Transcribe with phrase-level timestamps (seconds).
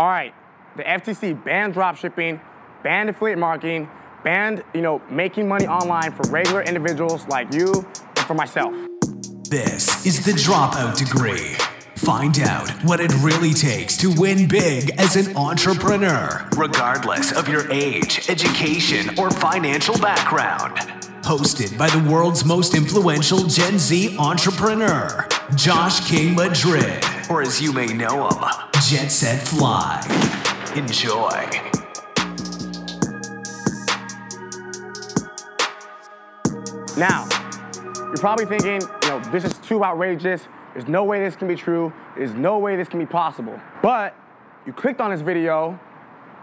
[0.00, 0.32] All right,
[0.78, 2.40] the FTC banned dropshipping,
[2.82, 3.86] banned affiliate marketing,
[4.24, 7.70] banned, you know, making money online for regular individuals like you
[8.16, 8.72] and for myself.
[9.50, 11.54] This is the Dropout Degree.
[11.96, 17.70] Find out what it really takes to win big as an entrepreneur, regardless of your
[17.70, 20.78] age, education, or financial background.
[21.22, 27.72] Hosted by the world's most influential Gen Z entrepreneur, Josh King Madrid, or as you
[27.72, 28.44] may know him,
[28.82, 30.00] Jet Set Fly.
[30.74, 31.30] Enjoy.
[36.98, 37.28] Now,
[38.08, 40.48] you're probably thinking, you know, this is too outrageous.
[40.74, 41.92] There's no way this can be true.
[42.16, 43.60] There's no way this can be possible.
[43.80, 44.14] But
[44.66, 45.78] you clicked on this video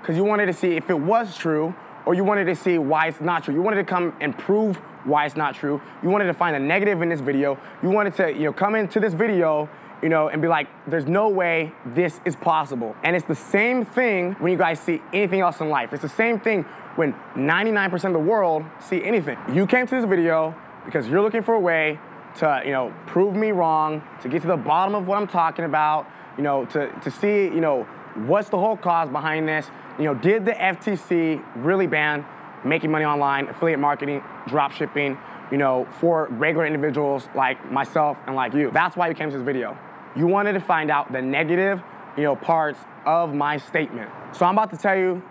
[0.01, 1.75] because you wanted to see if it was true
[2.05, 3.53] or you wanted to see why it's not true.
[3.53, 5.81] You wanted to come and prove why it's not true.
[6.01, 7.59] You wanted to find a negative in this video.
[7.83, 9.69] You wanted to, you know, come into this video,
[10.01, 12.95] you know, and be like, there's no way this is possible.
[13.03, 15.93] And it's the same thing when you guys see anything else in life.
[15.93, 16.63] It's the same thing
[16.95, 19.37] when 99% of the world see anything.
[19.53, 21.99] You came to this video because you're looking for a way
[22.37, 25.65] to, you know, prove me wrong, to get to the bottom of what I'm talking
[25.65, 26.07] about,
[26.37, 27.83] you know, to, to see, you know,
[28.25, 29.69] what's the whole cause behind this.
[29.97, 32.25] You know, did the FTC really ban
[32.63, 35.17] making money online, affiliate marketing, drop shipping,
[35.51, 38.69] you know, for regular individuals like myself and like you?
[38.71, 39.77] That's why you came to this video.
[40.17, 41.81] You wanted to find out the negative,
[42.17, 44.09] you know, parts of my statement.
[44.33, 45.21] So I'm about to tell you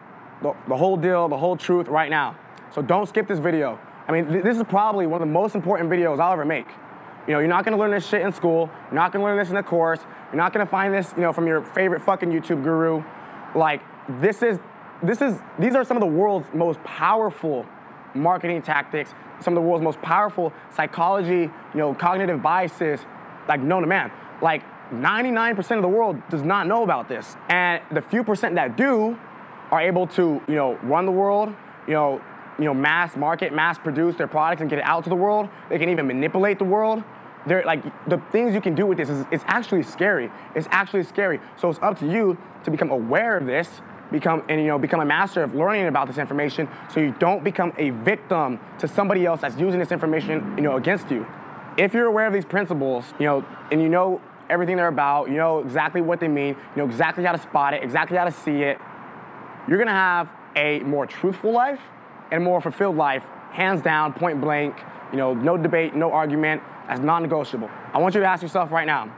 [0.42, 2.36] the, the whole deal, the whole truth right now.
[2.72, 3.80] So don't skip this video.
[4.06, 6.68] I mean, th- this is probably one of the most important videos I'll ever make.
[7.26, 8.70] You know, you're not gonna learn this shit in school.
[8.90, 10.00] You're not gonna learn this in a course.
[10.32, 13.02] You're not gonna find this, you know, from your favorite fucking YouTube guru.
[13.56, 13.82] Like,
[14.20, 14.60] this is,
[15.02, 17.66] this is, these are some of the world's most powerful
[18.14, 23.00] marketing tactics, some of the world's most powerful psychology, you know, cognitive biases,
[23.48, 24.12] like known to man.
[24.40, 27.36] Like, 99% of the world does not know about this.
[27.48, 29.18] And the few percent that do
[29.70, 31.52] are able to, you know, run the world,
[31.86, 32.20] you know,
[32.58, 35.48] you know, mass market, mass produce their products and get it out to the world.
[35.68, 37.02] They can even manipulate the world.
[37.46, 40.30] They're like the things you can do with this is it's actually scary.
[40.54, 41.40] It's actually scary.
[41.56, 45.00] So it's up to you to become aware of this, become and you know become
[45.00, 49.26] a master of learning about this information, so you don't become a victim to somebody
[49.26, 51.26] else that's using this information, you know, against you.
[51.76, 54.20] If you're aware of these principles, you know, and you know
[54.50, 57.74] everything they're about, you know exactly what they mean, you know exactly how to spot
[57.74, 58.78] it, exactly how to see it,
[59.68, 61.80] you're gonna have a more truthful life
[62.30, 64.76] and a more fulfilled life, hands down, point blank,
[65.12, 67.70] you know, no debate, no argument, that's non negotiable.
[67.92, 69.12] I want you to ask yourself right now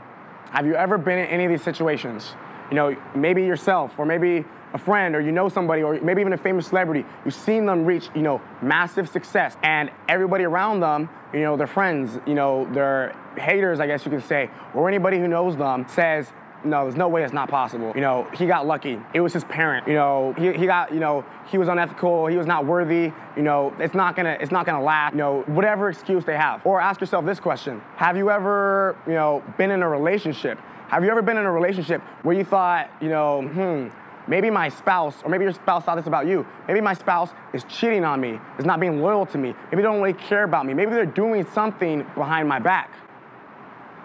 [0.50, 2.34] have you ever been in any of these situations?
[2.70, 6.32] You know, maybe yourself, or maybe a friend, or you know somebody, or maybe even
[6.32, 7.04] a famous celebrity.
[7.24, 11.66] You've seen them reach, you know, massive success, and everybody around them, you know, their
[11.66, 15.86] friends, you know, their haters, I guess you could say, or anybody who knows them
[15.88, 16.32] says,
[16.64, 17.92] no, there's no way it's not possible.
[17.94, 19.00] You know, he got lucky.
[19.14, 19.86] It was his parent.
[19.86, 23.42] You know, he, he got, you know, he was unethical, he was not worthy, you
[23.42, 26.64] know, it's not gonna, it's not gonna last, you know, whatever excuse they have.
[26.66, 27.80] Or ask yourself this question.
[27.96, 30.58] Have you ever, you know, been in a relationship?
[30.88, 33.88] Have you ever been in a relationship where you thought, you know, hmm,
[34.28, 36.46] maybe my spouse, or maybe your spouse thought this about you.
[36.68, 39.54] Maybe my spouse is cheating on me, is not being loyal to me.
[39.70, 40.74] Maybe they don't really care about me.
[40.74, 42.92] Maybe they're doing something behind my back.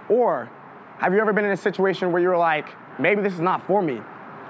[0.09, 0.49] Or
[0.99, 2.69] have you ever been in a situation where you were like,
[2.99, 4.01] maybe this is not for me?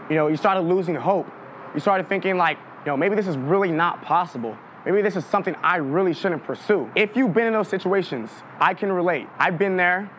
[0.09, 1.27] You know, you started losing hope.
[1.73, 4.57] You started thinking like, you know, maybe this is really not possible.
[4.85, 6.91] Maybe this is something I really shouldn't pursue.
[6.95, 8.29] If you've been in those situations,
[8.59, 9.27] I can relate.
[9.39, 10.09] I've been there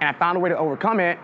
[0.00, 1.18] and I found a way to overcome it.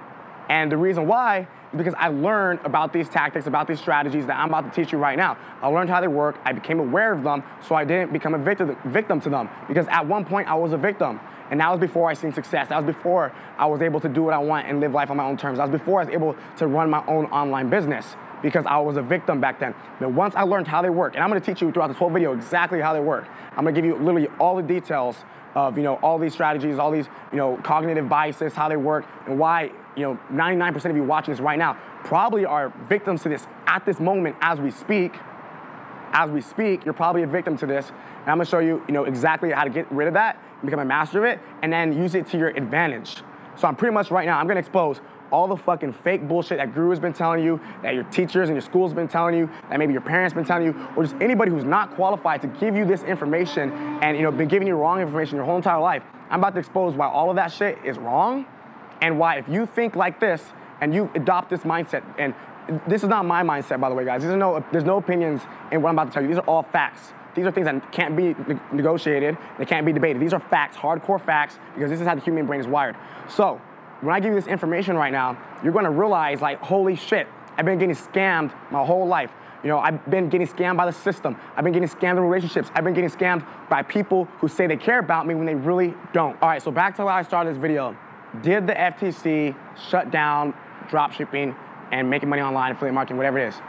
[0.49, 1.47] And the reason why
[1.77, 4.99] because I learned about these tactics, about these strategies that I'm about to teach you
[4.99, 5.37] right now.
[5.61, 6.39] I learned how they work.
[6.45, 9.49] I became aware of them so I didn't become a victim, victim to them.
[9.69, 11.21] Because at one point I was a victim.
[11.51, 12.69] And that was before I seen success.
[12.69, 15.17] That was before I was able to do what I want and live life on
[15.17, 15.59] my own terms.
[15.59, 18.97] That was before I was able to run my own online business because I was
[18.97, 19.75] a victim back then.
[20.00, 22.10] But once I learned how they work, and I'm gonna teach you throughout this whole
[22.10, 23.26] video exactly how they work.
[23.50, 25.16] I'm gonna give you literally all the details
[25.54, 29.06] of you know all these strategies, all these you know cognitive biases, how they work,
[29.26, 33.28] and why you know 99% of you watching this right now probably are victims to
[33.28, 35.14] this at this moment as we speak.
[36.11, 38.94] As we speak, you're probably a victim to this, and I'm gonna show you you
[38.94, 41.93] know exactly how to get rid of that, become a master of it, and then
[41.93, 43.23] use it to your advantage.
[43.56, 45.00] So I'm pretty much right now I'm gonna expose
[45.31, 48.63] all the fucking fake bullshit that guru's been telling you, that your teachers and your
[48.63, 51.65] school's been telling you, that maybe your parents been telling you, or just anybody who's
[51.65, 53.73] not qualified to give you this information
[54.03, 56.03] and you know been giving you wrong information your whole entire life.
[56.31, 58.47] I'm about to expose why all of that shit is wrong,
[59.01, 60.43] and why if you think like this
[60.81, 62.35] and you adopt this mindset, and
[62.87, 64.23] this is not my mindset by the way, guys.
[64.23, 65.43] There's no there's no opinions
[65.73, 66.29] in what I'm about to tell you.
[66.29, 67.13] These are all facts.
[67.35, 68.35] These are things that can't be
[68.73, 69.39] negotiated.
[69.59, 70.21] They can't be debated.
[70.21, 72.97] These are facts, hardcore facts, because this is how the human brain is wired.
[73.29, 73.61] So
[74.00, 77.65] when I give you this information right now, you're gonna realize, like, holy shit, I've
[77.65, 79.33] been getting scammed my whole life.
[79.65, 81.37] You know, I've been getting scammed by the system.
[81.56, 82.71] I've been getting scammed in relationships.
[82.75, 85.95] I've been getting scammed by people who say they care about me when they really
[86.12, 86.41] don't.
[86.41, 87.97] All right, so back to why I started this video.
[88.43, 89.56] Did the FTC
[89.89, 90.55] shut down
[90.89, 91.56] dropshipping
[91.91, 93.61] and making money online, affiliate marketing, whatever it is?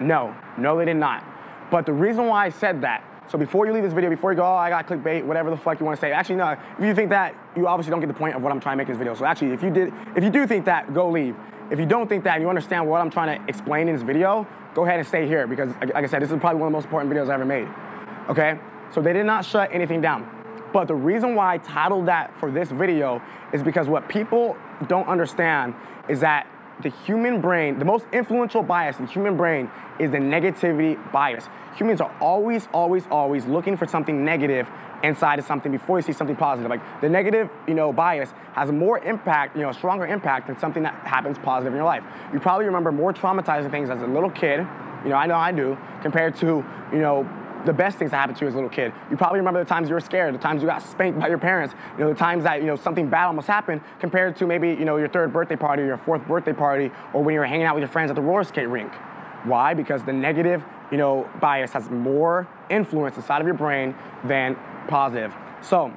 [0.00, 1.24] No, no, they did not.
[1.70, 4.36] But the reason why I said that, so before you leave this video, before you
[4.36, 6.12] go, oh, I got clickbait, whatever the fuck you want to say.
[6.12, 6.56] Actually, no.
[6.78, 8.78] If you think that, you obviously don't get the point of what I'm trying to
[8.78, 9.14] make in this video.
[9.14, 11.34] So actually, if you did, if you do think that, go leave.
[11.70, 14.02] If you don't think that and you understand what I'm trying to explain in this
[14.02, 16.72] video, go ahead and stay here because, like I said, this is probably one of
[16.72, 17.68] the most important videos I ever made.
[18.28, 18.58] Okay?
[18.92, 20.30] So they did not shut anything down.
[20.72, 23.22] But the reason why I titled that for this video
[23.52, 24.56] is because what people
[24.86, 25.74] don't understand
[26.08, 26.46] is that
[26.82, 31.48] the human brain, the most influential bias in the human brain is the negativity bias.
[31.76, 34.68] Humans are always, always, always looking for something negative
[35.02, 36.70] inside of something before you see something positive.
[36.70, 40.58] Like the negative, you know, bias has more impact, you know, a stronger impact than
[40.58, 42.02] something that happens positive in your life.
[42.32, 44.66] You probably remember more traumatizing things as a little kid,
[45.04, 47.28] you know, I know I do, compared to, you know,
[47.66, 48.92] the best things that happened to you as a little kid.
[49.10, 51.38] You probably remember the times you were scared, the times you got spanked by your
[51.38, 54.68] parents, you know, the times that, you know, something bad almost happened compared to maybe,
[54.68, 57.46] you know, your third birthday party or your fourth birthday party or when you were
[57.46, 58.92] hanging out with your friends at the roller skate rink.
[59.44, 59.74] Why?
[59.74, 64.56] Because the negative, you know, bias has more influence inside of your brain than
[64.88, 65.34] positive.
[65.60, 65.92] So,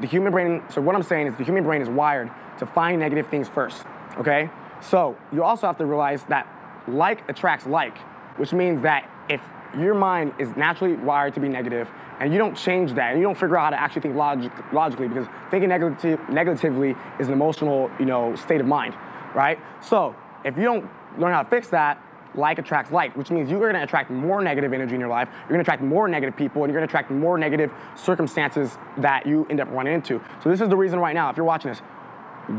[0.00, 2.98] the human brain, so what I'm saying is the human brain is wired to find
[3.00, 3.84] negative things first,
[4.18, 4.50] okay?
[4.80, 6.46] So, you also have to realize that
[6.88, 7.96] like attracts like,
[8.36, 9.40] which means that if
[9.78, 11.90] your mind is naturally wired to be negative
[12.20, 14.52] and you don't change that and you don't figure out how to actually think logic,
[14.72, 18.94] logically because thinking negative, negatively is an emotional you know state of mind
[19.34, 19.58] right?
[19.80, 20.14] So
[20.44, 20.88] if you don't
[21.18, 22.02] learn how to fix that
[22.34, 25.28] like attracts like which means you're going to attract more negative energy in your life
[25.32, 28.78] you're going to attract more negative people and you're going to attract more negative circumstances
[28.96, 30.20] that you end up running into.
[30.42, 31.80] So this is the reason right now if you're watching this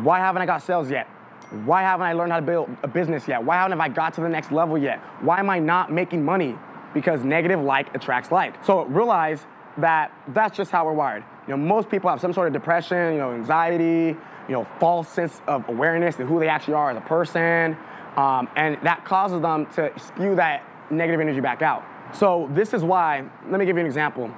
[0.02, 1.08] why haven't i got sales yet?
[1.66, 3.44] Why haven't i learned how to build a business yet?
[3.44, 5.00] Why haven't i got to the next level yet?
[5.22, 6.58] Why am i not making money
[6.94, 8.64] because negative like attracts like.
[8.64, 9.46] So realize
[9.78, 11.24] that that's just how we're wired.
[11.48, 14.18] You know, most people have some sort of depression, you know, anxiety,
[14.48, 17.78] you know, false sense of awareness of who they actually are as a person,
[18.18, 21.84] um, and that causes them to spew that negative energy back out.
[22.14, 23.24] So this is why.
[23.50, 24.32] Let me give you an example.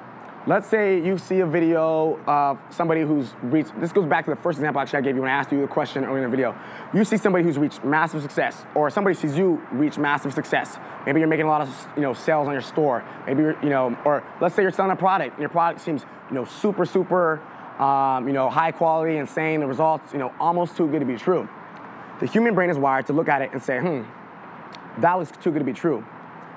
[0.48, 4.36] Let's say you see a video of somebody who's reached, this goes back to the
[4.36, 6.30] first example I actually I gave you when I asked you the question earlier in
[6.30, 6.56] the video.
[6.94, 10.78] You see somebody who's reached massive success, or somebody sees you reach massive success.
[11.08, 13.04] Maybe you're making a lot of you know sales on your store.
[13.26, 16.06] Maybe you're, you know, or let's say you're selling a product and your product seems
[16.30, 17.42] you know super, super
[17.80, 21.18] um, you know, high quality, insane, the results, you know, almost too good to be
[21.18, 21.50] true.
[22.20, 24.04] The human brain is wired to look at it and say, hmm,
[25.02, 26.06] that looks too good to be true.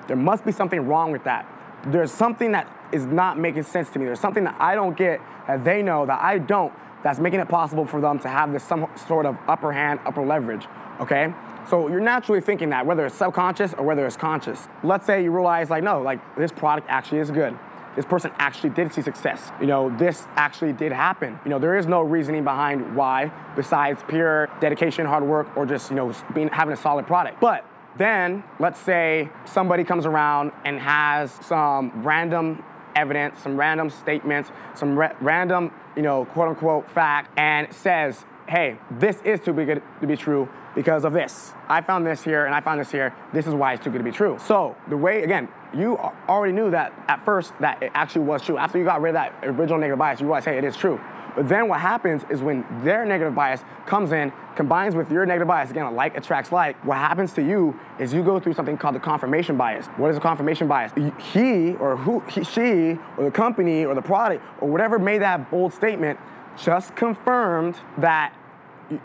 [0.07, 1.45] There must be something wrong with that.
[1.87, 4.05] There's something that is not making sense to me.
[4.05, 7.47] There's something that I don't get that they know that I don't that's making it
[7.47, 10.67] possible for them to have this some sort of upper hand, upper leverage,
[10.99, 11.33] okay?
[11.69, 14.67] So you're naturally thinking that, whether it's subconscious or whether it's conscious.
[14.83, 17.57] Let's say you realize, like, no, like this product actually is good.
[17.95, 19.51] This person actually did see success.
[19.59, 21.39] You know, this actually did happen.
[21.43, 25.89] You know, there is no reasoning behind why besides pure dedication, hard work, or just,
[25.89, 27.39] you know, being having a solid product.
[27.41, 27.65] But
[27.97, 32.63] then, let's say somebody comes around and has some random
[32.99, 38.77] evidence, some random statements, some ra- random, you know, quote unquote fact, and says, hey,
[38.91, 41.53] this is too good to be true because of this.
[41.67, 43.13] I found this here and I found this here.
[43.31, 44.37] This is why it's too good to be true.
[44.45, 48.57] So the way, again, you already knew that at first that it actually was true.
[48.57, 50.99] After you got rid of that original negative bias, you realize, hey, it is true.
[51.39, 55.47] But then what happens is when their negative bias comes in, combines with your negative
[55.47, 58.95] bias, again, like attracts like, what happens to you is you go through something called
[58.95, 59.85] the confirmation bias.
[59.95, 60.91] What is a confirmation bias?
[61.17, 65.49] He or who, he, she or the company or the product or whatever made that
[65.49, 66.19] bold statement
[66.61, 68.33] just confirmed that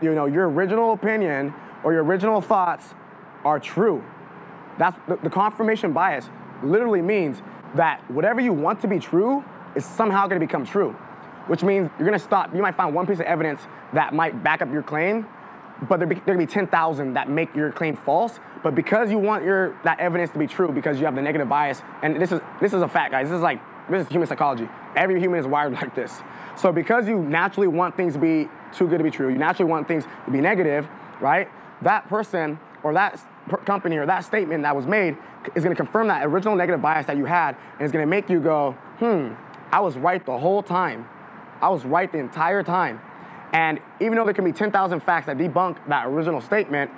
[0.03, 2.97] you know your original opinion or your original thoughts
[3.45, 4.03] are true.
[4.77, 6.29] That's the, the confirmation bias
[6.65, 7.43] literally means
[7.77, 9.45] that whatever you want to be true
[9.77, 10.97] is somehow going to become true
[11.47, 12.55] which means you're gonna stop.
[12.55, 13.61] You might find one piece of evidence
[13.93, 15.27] that might back up your claim,
[15.89, 18.41] but there, be, there gonna be 10,000 that make your claim false.
[18.63, 21.49] But because you want your that evidence to be true, because you have the negative
[21.49, 23.29] bias, and this is this is a fact, guys.
[23.29, 23.61] This is like
[23.91, 24.69] this is human psychology.
[24.97, 26.23] Every human is wired like this.
[26.57, 29.71] So because you naturally want things to be too good to be true, you naturally
[29.71, 30.89] want things to be negative,
[31.21, 31.49] right?
[31.83, 33.21] That person or that
[33.65, 35.17] company or that statement that was made
[35.55, 38.11] is going to confirm that original negative bias that you had, and it's going to
[38.11, 39.35] make you go, hmm,
[39.73, 41.07] I was right the whole time.
[41.65, 43.01] I was right the entire time.
[43.55, 46.91] And even though there can be 10,000 facts that debunk that original statement,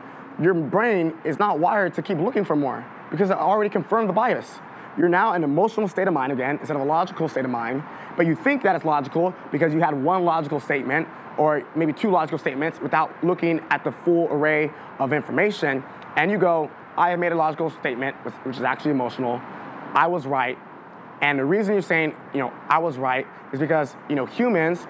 [0.43, 4.13] your brain is not wired to keep looking for more because it already confirmed the
[4.13, 4.59] bias.
[4.99, 7.51] You're now in an emotional state of mind again instead of a logical state of
[7.53, 7.85] mind,
[8.17, 11.07] but you think that it's logical because you had one logical statement
[11.39, 15.85] or maybe two logical statements without looking at the full array of information.
[16.17, 19.41] And you go, I have made a logical statement, which, is actually emotional.
[19.95, 20.59] I was right.
[21.23, 24.87] And the reason you're saying, you know, I was right is because, you know, humans,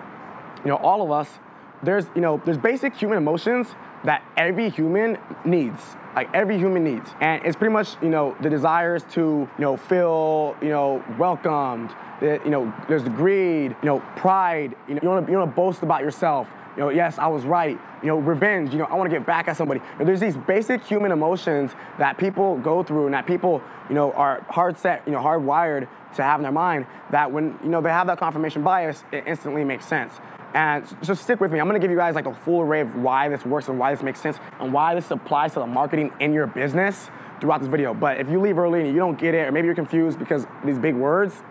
[0.65, 1.39] you know, all of us,
[1.83, 3.69] there's, you know, there's basic human emotions
[4.05, 5.81] that every human needs.
[6.15, 7.11] Like every human needs.
[7.21, 11.91] And it's pretty much, you know, the desires to, you know, feel, you know, welcomed.
[12.21, 14.75] The, you know, there's the greed, you know, pride.
[14.89, 16.49] You know, you you wanna boast about yourself.
[16.77, 17.79] You know, yes, I was right.
[18.03, 18.73] You know, revenge.
[18.73, 19.81] You know, I want to get back at somebody.
[19.81, 23.95] You know, there's these basic human emotions that people go through, and that people, you
[23.95, 26.87] know, are hard set, you know, hardwired to have in their mind.
[27.11, 30.13] That when you know they have that confirmation bias, it instantly makes sense.
[30.55, 31.61] And so stick with me.
[31.61, 33.93] I'm gonna give you guys like the full array of why this works and why
[33.93, 37.69] this makes sense and why this applies to the marketing in your business throughout this
[37.69, 37.93] video.
[37.93, 40.47] But if you leave early and you don't get it, or maybe you're confused because
[40.65, 41.43] these big words,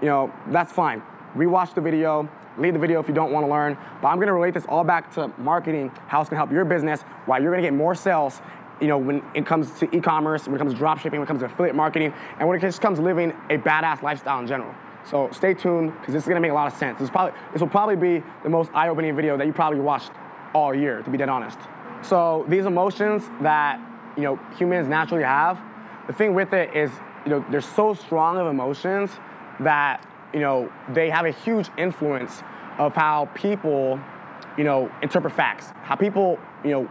[0.00, 1.02] you know, that's fine.
[1.36, 3.76] Rewatch the video, leave the video if you don't want to learn.
[4.02, 7.02] But I'm gonna relate this all back to marketing, how it's gonna help your business,
[7.26, 8.40] why you're gonna get more sales,
[8.80, 11.40] you know, when it comes to e-commerce, when it comes to dropshipping, when it comes
[11.40, 14.72] to affiliate marketing, and when it just comes to living a badass lifestyle in general.
[15.04, 16.98] So stay tuned, because this is gonna make a lot of sense.
[16.98, 20.12] This, probably, this will probably be the most eye-opening video that you probably watched
[20.54, 21.58] all year, to be dead honest.
[22.02, 23.80] So these emotions that,
[24.16, 25.60] you know, humans naturally have,
[26.06, 26.90] the thing with it is,
[27.24, 29.10] you know, they're so strong of emotions
[29.60, 32.42] that you know they have a huge influence
[32.78, 34.00] of how people
[34.56, 36.88] you know interpret facts how people you know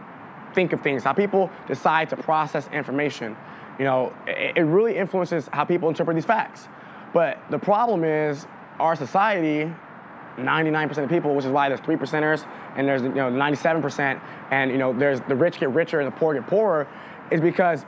[0.54, 3.36] think of things how people decide to process information
[3.78, 6.68] you know it, it really influences how people interpret these facts
[7.12, 8.46] but the problem is
[8.78, 9.72] our society
[10.36, 14.20] 99% of people, which is why there's three percenters and there's you know 97%,
[14.52, 16.86] and you know there's the rich get richer and the poor get poorer,
[17.32, 17.84] is because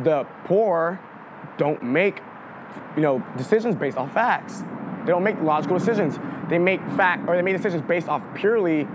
[0.00, 0.98] the poor
[1.56, 2.20] don't make
[2.96, 4.62] you know, decisions based on facts.
[5.04, 6.18] They don't make logical decisions.
[6.48, 8.86] They make fact or they make decisions based off purely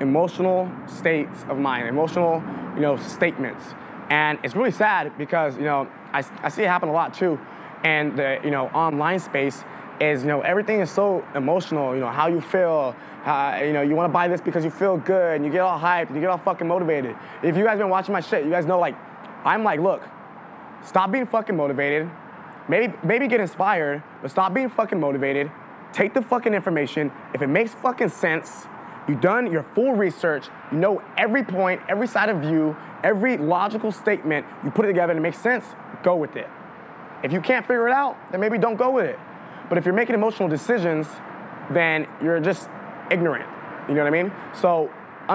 [0.00, 2.42] emotional states of mind, emotional,
[2.74, 3.74] you know, statements.
[4.10, 7.38] And it's really sad because, you know, I, I see it happen a lot too.
[7.84, 9.62] And the, you know, online space
[10.00, 13.82] is, you know, everything is so emotional, you know, how you feel, uh, you know,
[13.82, 16.14] you want to buy this because you feel good and you get all hyped and
[16.14, 17.14] you get all fucking motivated.
[17.42, 18.96] If you guys been watching my shit, you guys know like,
[19.44, 20.02] I'm like, look,
[20.84, 22.10] stop being fucking motivated,
[22.70, 25.50] Maybe, maybe get inspired, but stop being fucking motivated.
[25.92, 27.10] Take the fucking information.
[27.34, 28.68] If it makes fucking sense,
[29.08, 33.90] you've done your full research, you know every point, every side of view, every logical
[33.90, 35.64] statement, you put it together and it makes sense,
[36.04, 36.48] go with it.
[37.24, 39.18] If you can't figure it out, then maybe don't go with it.
[39.68, 41.08] But if you're making emotional decisions,
[41.72, 42.70] then you're just
[43.10, 43.48] ignorant.
[43.88, 44.32] You know what I mean?
[44.54, 44.92] So,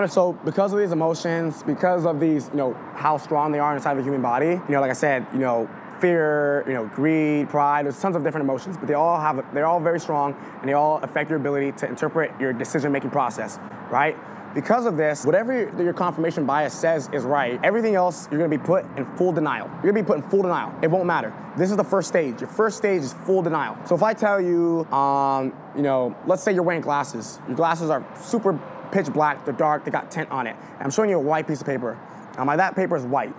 [0.08, 3.98] so because of these emotions, because of these, you know, how strong they are inside
[3.98, 7.86] the human body, you know, like I said, you know, fear, you know, greed, pride.
[7.86, 10.74] There's tons of different emotions, but they all have they're all very strong and they
[10.74, 13.60] all affect your ability to interpret your decision-making process,
[13.90, 14.18] right?
[14.54, 18.64] Because of this, whatever your confirmation bias says is right, everything else you're gonna be
[18.64, 19.68] put in full denial.
[19.84, 20.74] You're gonna be put in full denial.
[20.82, 21.34] It won't matter.
[21.58, 22.40] This is the first stage.
[22.40, 23.78] Your first stage is full denial.
[23.86, 27.40] So if I tell you, um, you know, let's say you're wearing glasses.
[27.48, 28.58] Your glasses are super
[28.92, 30.56] pitch black, they're dark, they got tint on it.
[30.80, 31.98] I'm showing you a white piece of paper.
[32.38, 33.34] I'm like, that paper is white.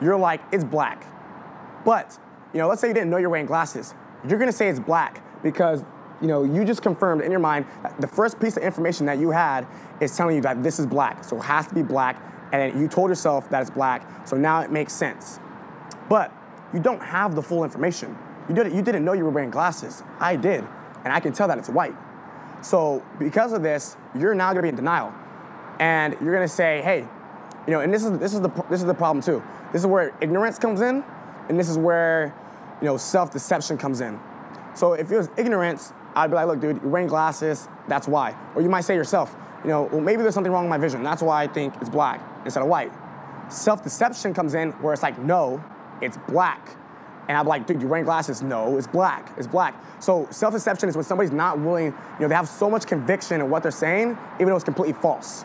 [0.00, 1.04] You're like, it's black.
[1.88, 2.18] But,
[2.52, 3.94] you know, let's say you didn't know you're wearing glasses.
[4.28, 5.82] You're gonna say it's black because,
[6.20, 7.64] you know, you just confirmed in your mind
[7.98, 9.66] the first piece of information that you had
[9.98, 11.24] is telling you that this is black.
[11.24, 12.22] So it has to be black.
[12.52, 14.06] And you told yourself that it's black.
[14.28, 15.40] So now it makes sense.
[16.10, 16.30] But
[16.74, 18.14] you don't have the full information.
[18.50, 20.02] You, didn't, you didn't know you were wearing glasses.
[20.20, 20.66] I did.
[21.04, 21.94] And I can tell that it's white.
[22.60, 25.14] So because of this, you're now gonna be in denial.
[25.80, 27.08] And you're gonna say, hey,
[27.66, 29.42] you know, and this is, this is, the, this is the problem too.
[29.72, 31.02] This is where ignorance comes in
[31.48, 32.34] and this is where,
[32.80, 34.18] you know, self-deception comes in.
[34.74, 38.36] So if it was ignorance, I'd be like, look, dude, you're wearing glasses, that's why.
[38.54, 41.02] Or you might say yourself, you know, well, maybe there's something wrong with my vision.
[41.02, 42.92] That's why I think it's black instead of white.
[43.48, 45.62] Self-deception comes in where it's like, no,
[46.00, 46.76] it's black.
[47.28, 48.40] And I'm like, dude, you're wearing glasses.
[48.40, 49.32] No, it's black.
[49.36, 49.74] It's black.
[50.00, 53.50] So self-deception is when somebody's not willing, you know, they have so much conviction in
[53.50, 55.44] what they're saying, even though it's completely false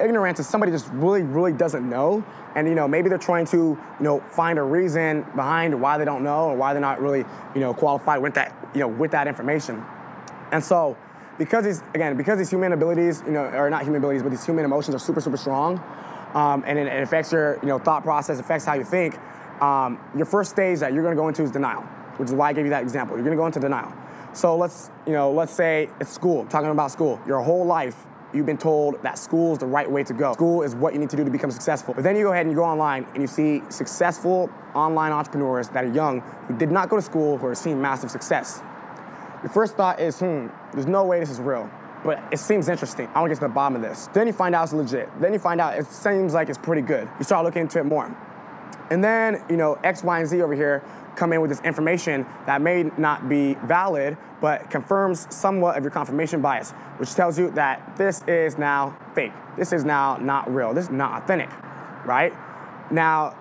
[0.00, 2.24] ignorance is somebody just really, really doesn't know.
[2.54, 6.04] And you know, maybe they're trying to, you know, find a reason behind why they
[6.04, 7.24] don't know or why they're not really,
[7.54, 9.84] you know, qualified with that, you know, with that information.
[10.52, 10.96] And so,
[11.38, 14.44] because these, again, because these human abilities, you know, or not human abilities, but these
[14.44, 15.82] human emotions are super, super strong,
[16.34, 19.18] um, and it, it, affects your, you know, thought process, affects how you think.
[19.60, 21.82] Um, your first stage that you're to go into is denial,
[22.18, 23.16] which is why I gave you that example.
[23.16, 23.92] You're to go into denial.
[24.32, 26.44] So let's, you know, let's say it's school.
[26.46, 27.20] talking about school.
[27.26, 30.34] Your whole life, you've been told that school is the right way to go.
[30.34, 31.94] School is what you need to do to become successful.
[31.94, 35.68] But then you go ahead and you go online and you see successful online entrepreneurs
[35.70, 38.62] that are young who did not go to school who are seeing massive success.
[39.42, 41.70] Your first thought is, hmm, there's no way this is real.
[42.04, 43.08] But it seems interesting.
[43.14, 44.08] I want to get to the bottom of this.
[44.12, 45.08] Then you find out it's legit.
[45.20, 47.08] Then you find out it seems like it's pretty good.
[47.18, 48.14] You start looking into it more.
[48.90, 50.82] And then, you know, X, Y, and Z over here
[51.16, 55.90] come in with this information that may not be valid, but confirms somewhat of your
[55.90, 59.32] confirmation bias, which tells you that this is now fake.
[59.56, 60.74] This is now not real.
[60.74, 61.48] This is not authentic,
[62.04, 62.34] right?
[62.90, 63.36] Now,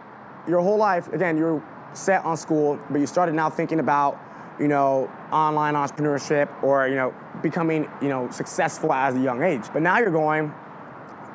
[0.47, 1.61] your whole life, again, you're
[1.93, 4.19] set on school, but you started now thinking about,
[4.59, 9.63] you know, online entrepreneurship or, you know, becoming, you know, successful as a young age.
[9.73, 10.53] But now you're going,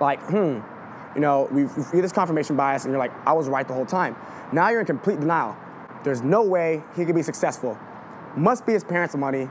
[0.00, 0.60] like, hmm,
[1.14, 3.86] you know, we get this confirmation bias and you're like, I was right the whole
[3.86, 4.16] time.
[4.52, 5.56] Now you're in complete denial.
[6.04, 7.78] There's no way he could be successful.
[8.36, 9.48] Must be his parents' money.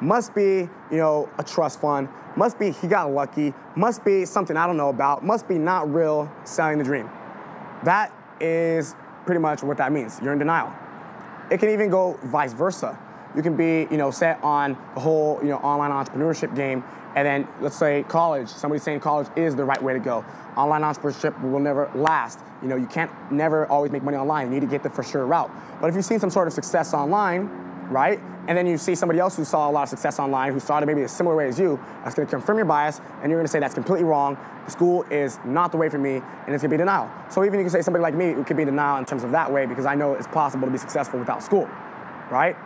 [0.00, 2.08] Must be, you know, a trust fund.
[2.36, 3.52] Must be he got lucky.
[3.74, 5.24] Must be something I don't know about.
[5.24, 7.10] Must be not real selling the dream.
[7.84, 8.94] That is
[9.26, 10.20] pretty much what that means.
[10.22, 10.72] You're in denial.
[11.50, 12.98] It can even go vice versa.
[13.36, 16.82] You can be, you know, set on the whole, you know, online entrepreneurship game,
[17.14, 18.48] and then let's say college.
[18.48, 20.24] Somebody's saying college is the right way to go.
[20.56, 22.40] Online entrepreneurship will never last.
[22.62, 24.48] You know, you can't never always make money online.
[24.48, 25.50] You need to get the for sure route.
[25.80, 27.48] But if you've seen some sort of success online,
[27.90, 28.20] right?
[28.48, 30.86] And then you see somebody else who saw a lot of success online, who started
[30.86, 33.60] maybe a similar way as you, that's gonna confirm your bias, and you're gonna say
[33.60, 34.38] that's completely wrong.
[34.64, 37.10] The school is not the way for me, and it's gonna be denial.
[37.28, 39.32] So even you can say somebody like me, it could be denial in terms of
[39.32, 41.68] that way, because I know it's possible to be successful without school,
[42.30, 42.56] right?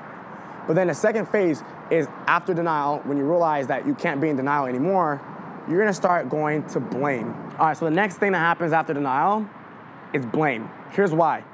[0.66, 4.28] But then the second phase is after denial, when you realize that you can't be
[4.28, 5.21] in denial anymore,
[5.69, 7.35] you're gonna start going to blame.
[7.59, 9.47] All right, so the next thing that happens after denial
[10.12, 10.71] is blame.
[10.90, 11.45] Here's why.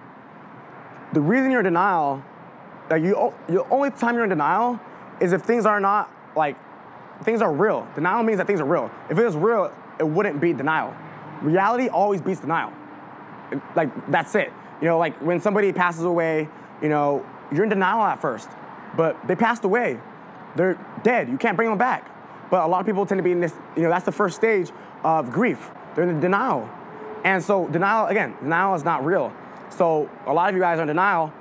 [1.13, 2.23] The reason you're in denial,
[2.91, 4.79] like you, the only time you're in denial
[5.21, 6.57] is if things are not like,
[7.25, 7.87] things are real.
[7.95, 8.91] Denial means that things are real.
[9.11, 10.95] If it was real, it wouldn't be denial.
[11.43, 12.73] Reality always beats denial.
[13.75, 14.53] Like, that's it.
[14.81, 16.49] You know, like when somebody passes away,
[16.83, 18.49] you know, you're in denial at first,
[18.99, 19.99] but they passed away.
[20.57, 21.29] They're dead.
[21.29, 22.11] You can't bring them back.
[22.51, 24.35] But a lot of people tend to be in this, you know, that's the first
[24.35, 24.73] stage
[25.05, 25.71] of grief.
[25.95, 26.69] They're in the denial.
[27.25, 29.33] And so denial, again, denial is not real.
[29.71, 31.33] So a lot of you guys are in denial.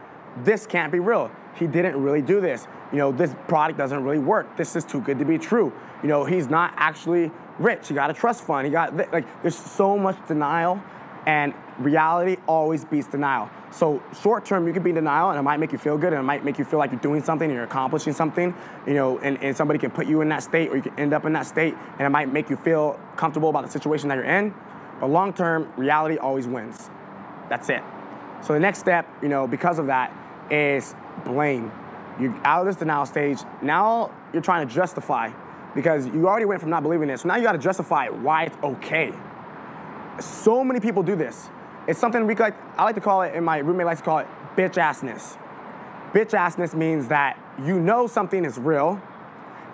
[0.43, 1.31] This can't be real.
[1.55, 2.67] He didn't really do this.
[2.91, 4.55] You know, this product doesn't really work.
[4.55, 5.73] This is too good to be true.
[6.03, 7.87] You know, he's not actually rich.
[7.87, 8.67] He got a trust fund.
[8.67, 10.79] He got like there's so much denial,
[11.27, 13.49] and reality always beats denial.
[13.69, 16.13] So short term, you can be in denial, and it might make you feel good,
[16.13, 18.55] and it might make you feel like you're doing something, and you're accomplishing something.
[18.87, 21.13] You know, and, and somebody can put you in that state, or you can end
[21.13, 24.15] up in that state, and it might make you feel comfortable about the situation that
[24.15, 24.53] you're in.
[25.01, 26.89] But long term, reality always wins.
[27.49, 27.83] That's it.
[28.41, 30.13] So the next step, you know, because of that,
[30.49, 31.73] is blame.
[32.21, 33.39] You're out of this denial stage.
[33.61, 35.31] Now you're trying to justify
[35.75, 37.19] because you already went from not believing it.
[37.19, 39.13] So now you got to justify why it's okay.
[40.19, 41.49] So many people do this.
[41.87, 42.55] It's something we like.
[42.77, 45.37] I like to call it, and my roommate likes to call it bitch assness.
[46.11, 49.01] Bitch assness means that you know something is real.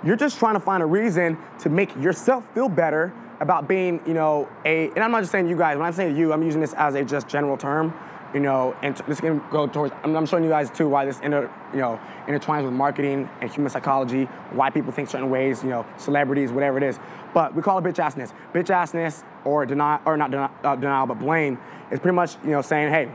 [0.04, 4.14] You're just trying to find a reason to make yourself feel better about being, you
[4.14, 4.90] know, a.
[4.90, 5.78] And I'm not just saying you guys.
[5.78, 7.94] When I'm saying you, I'm using this as a just general term
[8.34, 9.94] you know, and this can go towards.
[10.04, 13.52] I'm, I'm, showing you guys too why this inter, you know, intertwines with marketing and
[13.52, 17.00] human psychology, why people think certain ways, you know, celebrities, whatever it is.
[17.34, 18.34] But we call it bitch assness.
[18.54, 21.60] Bitch assness, or denial, or not denial, uh, denial, but blame,
[21.92, 23.12] is pretty much, you know, saying, hey,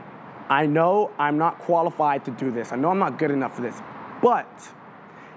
[0.48, 2.72] I know I'm not qualified to do this.
[2.72, 3.80] I know I'm not good enough for this,
[4.22, 4.48] but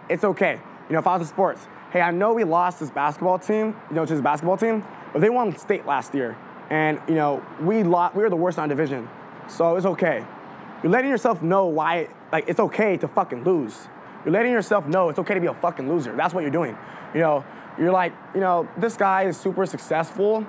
[0.10, 0.60] it's okay.
[0.90, 3.76] You know, if I was in sports, hey, I know we lost this basketball team,
[3.90, 6.38] you know, to this basketball team, but they won state last year,
[6.70, 9.10] and you know, we lost, we were the worst on division
[9.52, 10.26] so it's okay.
[10.82, 13.88] You're letting yourself know why, like, it's okay to fucking lose.
[14.26, 16.16] You're letting yourself know it's okay to be a fucking loser.
[16.16, 16.78] That's what you're doing.
[17.14, 17.46] You know,
[17.78, 20.46] you're like, you know, this guy is super successful,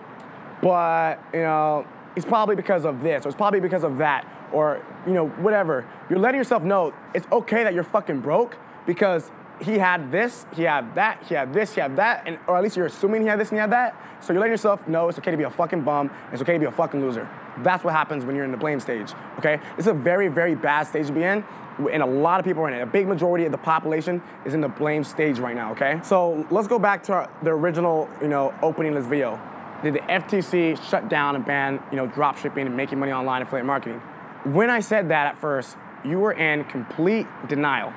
[0.62, 4.84] but, you know, it's probably because of this, or it's probably because of that, or,
[5.06, 5.86] you know, whatever.
[6.08, 10.62] You're letting yourself know it's okay that you're fucking broke because he had this, he
[10.62, 13.28] had that, he had this, he had that, and or at least you're assuming he
[13.28, 13.96] had this and he had that.
[14.20, 16.58] So you're letting yourself know it's okay to be a fucking bum, it's okay to
[16.58, 17.28] be a fucking loser.
[17.58, 19.12] That's what happens when you're in the blame stage.
[19.38, 19.60] Okay?
[19.78, 21.44] It's a very, very bad stage to be in.
[21.90, 22.82] And a lot of people are in it.
[22.82, 26.00] A big majority of the population is in the blame stage right now, okay?
[26.04, 29.40] So let's go back to the original, you know, opening this video.
[29.82, 33.40] Did the FTC shut down and ban, you know, drop shipping and making money online
[33.40, 34.00] affiliate marketing?
[34.44, 37.92] When I said that at first, you were in complete denial.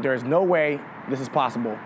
[0.00, 1.78] There is no way this is possible.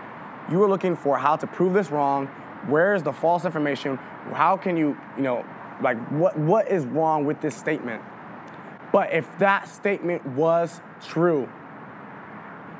[0.49, 2.27] You were looking for how to prove this wrong.
[2.67, 3.97] Where is the false information?
[4.31, 5.45] How can you, you know,
[5.81, 8.01] like what what is wrong with this statement?
[8.91, 11.49] But if that statement was true,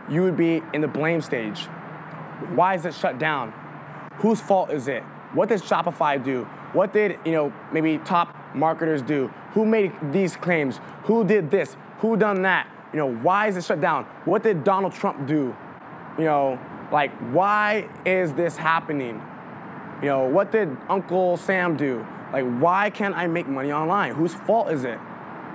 [0.09, 1.65] you would be in the blame stage.
[2.55, 3.53] Why is it shut down?
[4.17, 5.03] Whose fault is it?
[5.33, 6.43] What does Shopify do?
[6.73, 9.27] What did, you know, maybe top marketers do?
[9.53, 10.79] Who made these claims?
[11.03, 11.75] Who did this?
[11.99, 12.67] Who done that?
[12.93, 14.05] You know, why is it shut down?
[14.25, 15.55] What did Donald Trump do?
[16.17, 16.59] You know,
[16.91, 19.21] like why is this happening?
[20.01, 22.05] You know, what did Uncle Sam do?
[22.31, 24.15] Like, why can't I make money online?
[24.15, 24.99] Whose fault is it?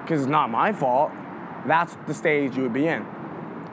[0.02, 1.10] because it's not my fault,
[1.66, 3.06] that's the stage you would be in.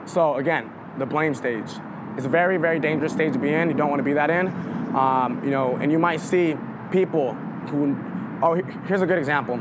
[0.06, 1.68] So again, the blame stage.
[2.16, 3.68] It's a very, very dangerous stage to be in.
[3.68, 4.48] You don't want to be that in.
[4.96, 6.56] Um, you know, and you might see
[6.90, 7.34] people
[7.68, 7.96] who,
[8.42, 8.54] oh,
[8.86, 9.56] here's a good example.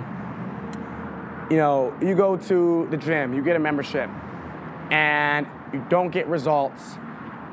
[1.52, 4.10] You know, you go to the gym, you get a membership,
[4.91, 6.95] and you don't get results.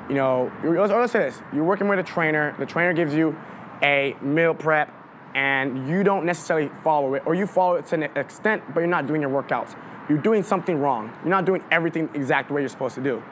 [0.09, 2.55] You know, let's, let's say this: you're working with a trainer.
[2.59, 3.37] The trainer gives you
[3.83, 4.93] a meal prep,
[5.37, 8.89] and you don't necessarily follow it, or you follow it to an extent, but you're
[8.89, 9.77] not doing your workouts.
[10.09, 11.13] You're doing something wrong.
[11.23, 13.23] You're not doing everything exact the way you're supposed to do.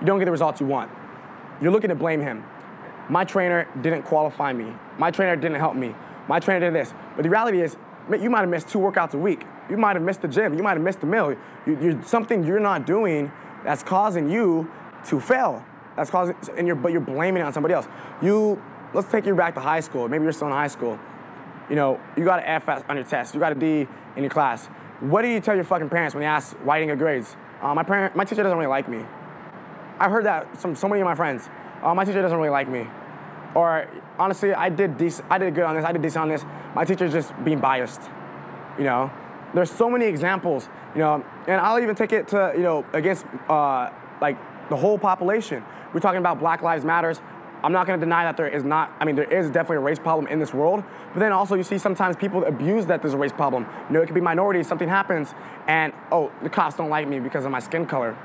[0.00, 0.88] You don't get the results you want.
[1.60, 2.44] You're looking to blame him.
[3.08, 4.72] My trainer didn't qualify me.
[4.98, 5.96] My trainer didn't help me.
[6.28, 6.94] My trainer did this.
[7.16, 7.76] But the reality is,
[8.08, 9.44] you might have missed two workouts a week.
[9.68, 10.54] You might have missed the gym.
[10.54, 11.34] You might have missed the meal.
[11.66, 13.32] You, you're, something you're not doing
[13.64, 14.70] that's causing you
[15.06, 15.64] to fail.
[15.96, 17.88] That's causing, and you're, but you're blaming it on somebody else.
[18.22, 18.62] You,
[18.94, 20.08] let's take you back to high school.
[20.08, 21.00] Maybe you're still in high school.
[21.68, 23.34] You know, you got an F on your test.
[23.34, 24.66] You got a D in your class.
[25.00, 27.36] What do you tell your fucking parents when they ask why you didn't get grades?
[27.62, 29.04] Uh, my parent, my teacher doesn't really like me.
[30.00, 31.48] I've heard that from so many of my friends.
[31.82, 32.86] Uh, my teacher doesn't really like me.
[33.54, 36.44] Or honestly, I did decent, I did good on this, I did decent on this.
[36.74, 38.02] My teacher's just being biased.
[38.78, 39.10] You know,
[39.54, 40.68] there's so many examples.
[40.94, 44.36] You know, and I'll even take it to you know against uh, like
[44.68, 45.64] the whole population.
[45.92, 47.20] We're talking about Black Lives Matters.
[47.62, 49.80] I'm not going to deny that there is not, I mean, there is definitely a
[49.80, 53.14] race problem in this world, but then also you see sometimes people abuse that there's
[53.14, 53.66] a race problem.
[53.88, 55.34] You know, it could be minorities, something happens,
[55.66, 58.16] and oh, the cops don't like me because of my skin color.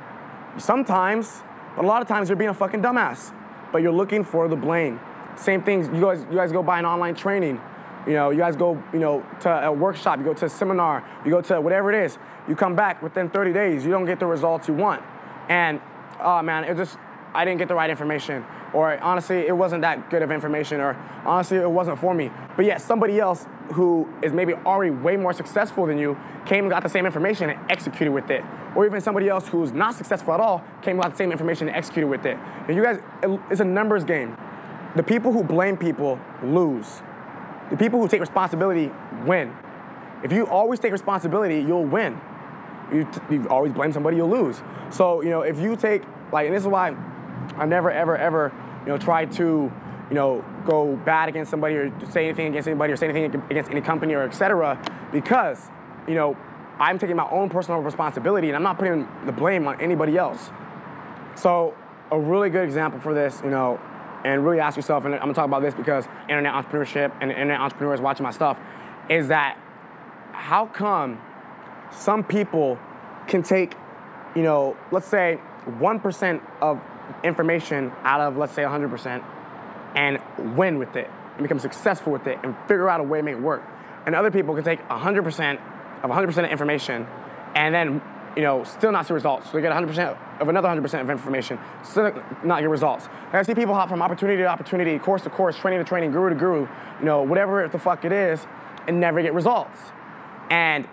[0.57, 1.41] Sometimes,
[1.75, 3.33] but a lot of times you're being a fucking dumbass,
[3.71, 4.99] but you're looking for the blame.
[5.35, 7.59] Same things, you guys, you guys go buy an online training.
[8.05, 11.03] You know, you guys go, you know, to a workshop, you go to a seminar,
[11.25, 12.17] you go to whatever it is.
[12.47, 15.01] You come back within 30 days, you don't get the results you want.
[15.49, 15.79] And,
[16.19, 16.97] oh man, it just,
[17.33, 18.45] I didn't get the right information.
[18.73, 20.79] Or honestly, it wasn't that good of information.
[20.79, 22.31] Or honestly, it wasn't for me.
[22.55, 26.71] But yet, somebody else who is maybe already way more successful than you came and
[26.71, 28.43] got the same information and executed with it.
[28.75, 31.67] Or even somebody else who's not successful at all came and got the same information
[31.67, 32.37] and executed with it.
[32.67, 32.99] And you guys,
[33.51, 34.35] it's a numbers game.
[34.95, 37.01] The people who blame people lose.
[37.69, 38.91] The people who take responsibility
[39.25, 39.55] win.
[40.23, 42.19] If you always take responsibility, you'll win.
[42.91, 44.61] You, you always blame somebody, you'll lose.
[44.89, 46.95] So, you know, if you take, like, and this is why
[47.57, 48.51] I've never, ever, ever,
[48.85, 49.71] you know, tried to,
[50.09, 53.71] you know, go bad against somebody or say anything against anybody or say anything against
[53.71, 54.79] any company or etc.
[55.11, 55.69] Because,
[56.07, 56.37] you know,
[56.79, 60.49] I'm taking my own personal responsibility and I'm not putting the blame on anybody else.
[61.35, 61.75] So,
[62.11, 63.79] a really good example for this, you know,
[64.23, 67.59] and really ask yourself, and I'm gonna talk about this because internet entrepreneurship and internet
[67.59, 68.59] entrepreneurs watching my stuff,
[69.09, 69.57] is that
[70.31, 71.19] how come
[71.91, 72.77] some people
[73.27, 73.75] can take,
[74.35, 76.79] you know, let's say 1% of
[77.23, 79.23] information out of, let's say, 100%
[79.95, 83.23] and win with it and become successful with it and figure out a way to
[83.23, 83.63] make it work.
[84.05, 85.59] And other people can take 100%
[86.03, 87.07] of 100% of information
[87.55, 88.01] and then
[88.35, 89.47] you know, still not see results.
[89.47, 92.11] So they get 100% of another 100% of information, still
[92.43, 93.07] not get results.
[93.31, 96.29] I see people hop from opportunity to opportunity, course to course, training to training, guru
[96.29, 96.61] to guru,
[96.99, 98.45] you know, whatever the fuck it is,
[98.87, 99.77] and never get results.
[100.49, 100.85] And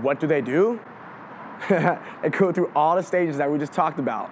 [0.00, 0.80] what do they do?
[1.68, 4.30] they go through all the stages that we just talked about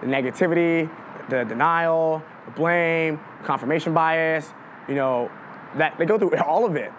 [0.00, 0.90] the negativity,
[1.28, 4.52] the denial, the blame, confirmation bias,
[4.88, 5.30] you know,
[5.76, 6.92] that they go through all of it.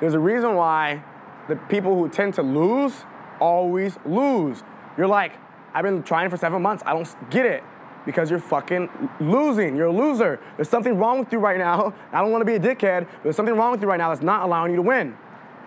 [0.00, 1.02] There's a reason why
[1.48, 3.04] the people who tend to lose
[3.40, 4.62] always lose.
[4.96, 5.32] You're like,
[5.74, 7.62] I've been trying for seven months, I don't get it.
[8.04, 9.74] Because you're fucking losing.
[9.74, 10.38] You're a loser.
[10.54, 11.92] There's something wrong with you right now.
[12.12, 14.10] I don't want to be a dickhead, but there's something wrong with you right now
[14.10, 15.16] that's not allowing you to win.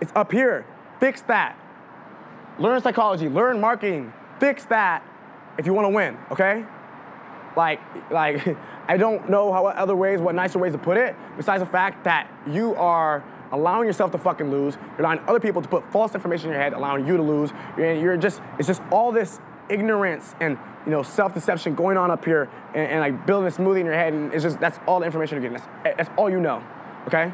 [0.00, 0.64] It's up here.
[1.00, 1.58] Fix that.
[2.58, 4.14] Learn psychology, learn marketing.
[4.38, 5.04] Fix that
[5.58, 6.64] if you want to win, okay?
[7.56, 8.56] Like, like
[8.88, 12.04] I don't know how other ways, what nicer ways to put it, besides the fact
[12.04, 14.76] that you are allowing yourself to fucking lose.
[14.96, 17.50] You're allowing other people to put false information in your head, allowing you to lose.
[17.76, 22.24] You're, you're just, it's just all this ignorance and you know self-deception going on up
[22.24, 24.98] here and, and, like building a smoothie in your head and it's just that's all
[24.98, 26.62] the information you're getting that's, that's all you know
[27.06, 27.32] okay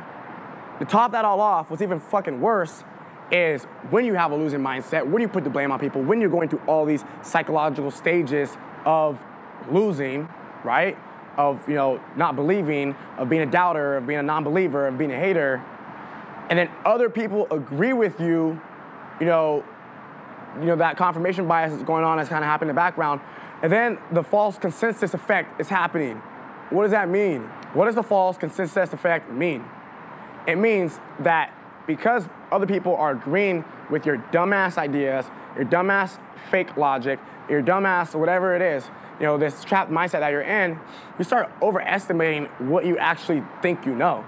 [0.79, 2.85] to top that all off what's even fucking worse
[3.31, 6.21] is when you have a losing mindset when you put the blame on people when
[6.21, 9.21] you're going through all these psychological stages of
[9.71, 10.29] losing
[10.65, 10.97] right
[11.37, 15.11] of you know not believing of being a doubter of being a non-believer of being
[15.11, 15.63] a hater
[16.49, 18.61] and then other people agree with you,
[19.21, 19.65] you know,
[20.61, 23.21] you know that confirmation bias is going on, that's kind of happening in the background,
[23.63, 26.17] and then the false consensus effect is happening.
[26.71, 27.43] What does that mean?
[27.75, 29.65] What does the false consensus effect mean?
[30.47, 31.53] It means that
[31.87, 36.19] because other people are agreeing with your dumbass ideas, your dumbass
[36.51, 38.85] fake logic, your dumbass whatever it is,
[39.19, 40.79] you know, this trapped mindset that you're in,
[41.19, 44.25] you start overestimating what you actually think you know.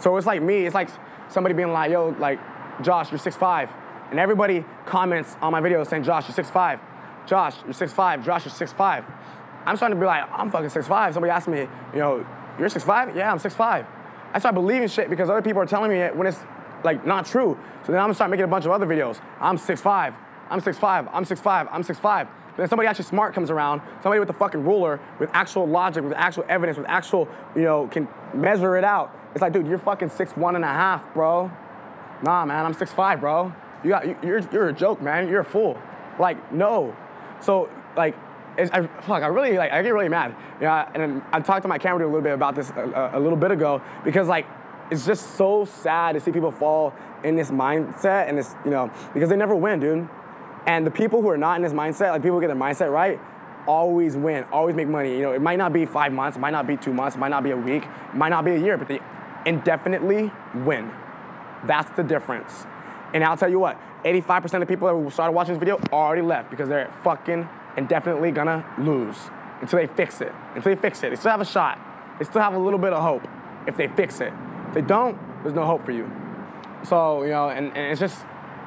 [0.00, 0.90] So it's like me, it's like
[1.28, 2.40] somebody being like, yo, like,
[2.82, 3.70] Josh, you're 6'5",
[4.10, 6.80] and everybody comments on my videos saying, Josh, you're 6'5.
[7.26, 8.24] Josh, you're 6'5.
[8.24, 9.04] Josh, you're 6'5.
[9.66, 11.14] I'm starting to be like, I'm fucking 6'5.
[11.14, 11.60] Somebody asked me,
[11.92, 12.26] you know,
[12.58, 13.14] you're 6'5?
[13.16, 13.86] Yeah, I'm 6'5.
[14.32, 16.38] I start believing shit because other people are telling me it when it's
[16.84, 17.58] like not true.
[17.84, 19.20] So then I'm gonna start making a bunch of other videos.
[19.40, 20.14] I'm 6'5.
[20.50, 21.08] I'm 6'5.
[21.12, 21.68] I'm 6'5.
[21.70, 22.28] I'm 6'5.
[22.56, 26.12] Then somebody actually smart comes around, somebody with a fucking ruler, with actual logic, with
[26.12, 29.12] actual evidence, with actual, you know, can measure it out.
[29.32, 31.50] It's like, dude, you're fucking six one and a half, bro.
[32.22, 33.52] Nah, man, I'm 6'5, bro.
[33.82, 35.28] You got, you're, you're a joke, man.
[35.28, 35.76] You're a fool.
[36.18, 36.96] Like, no.
[37.40, 38.16] So, like,
[38.56, 40.36] I, fuck, I really, like, I get really mad.
[40.60, 43.36] Yeah, and I talked to my camera a little bit about this a, a little
[43.36, 44.46] bit ago because, like,
[44.90, 46.92] it's just so sad to see people fall
[47.22, 50.08] in this mindset and this, you know, because they never win, dude.
[50.66, 53.20] And the people who are not in this mindset, like people get their mindset right,
[53.66, 55.16] always win, always make money.
[55.16, 57.18] You know, it might not be five months, it might not be two months, it
[57.18, 59.00] might not be a week, it might not be a year, but they
[59.46, 60.90] indefinitely win.
[61.66, 62.66] That's the difference.
[63.12, 66.50] And I'll tell you what, 85% of people that started watching this video already left
[66.50, 69.16] because they're fucking indefinitely gonna lose
[69.60, 70.32] until they fix it.
[70.54, 71.10] Until they fix it.
[71.10, 71.78] They still have a shot.
[72.18, 73.26] They still have a little bit of hope
[73.66, 74.32] if they fix it.
[74.74, 76.10] If they don't, there's no hope for you.
[76.82, 78.24] So, you know, and, and it's just,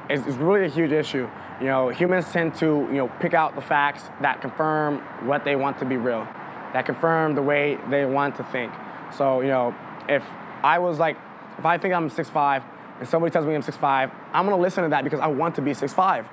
[0.08, 1.28] it's, it's really a huge issue.
[1.60, 5.54] You know, humans tend to, you know, pick out the facts that confirm what they
[5.54, 6.26] want to be real,
[6.72, 8.72] that confirm the way they want to think.
[9.18, 9.74] So, you know,
[10.08, 10.24] if
[10.62, 11.18] I was like,
[11.58, 12.64] if I think I'm 6'5
[13.00, 15.60] and somebody tells me I'm 6'5, I'm gonna listen to that because I want to
[15.60, 16.26] be 6'5.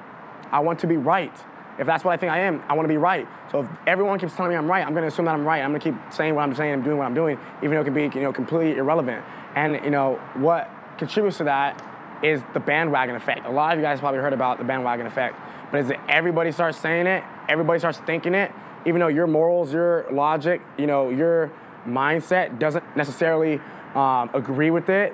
[0.54, 1.38] I want to be right.
[1.78, 3.28] If that's what I think I am, I want to be right.
[3.52, 5.62] So if everyone keeps telling me I'm right, I'm going to assume that I'm right.
[5.62, 7.82] I'm going to keep saying what I'm saying and doing what I'm doing, even though
[7.82, 9.24] it can be you know completely irrelevant.
[9.56, 11.84] And you know what contributes to that
[12.24, 13.46] is the bandwagon effect.
[13.46, 15.36] A lot of you guys probably heard about the bandwagon effect,
[15.72, 18.52] but as everybody starts saying it, everybody starts thinking it,
[18.86, 21.52] even though your morals, your logic, you know, your
[21.86, 23.60] mindset doesn't necessarily
[23.94, 25.14] um, agree with it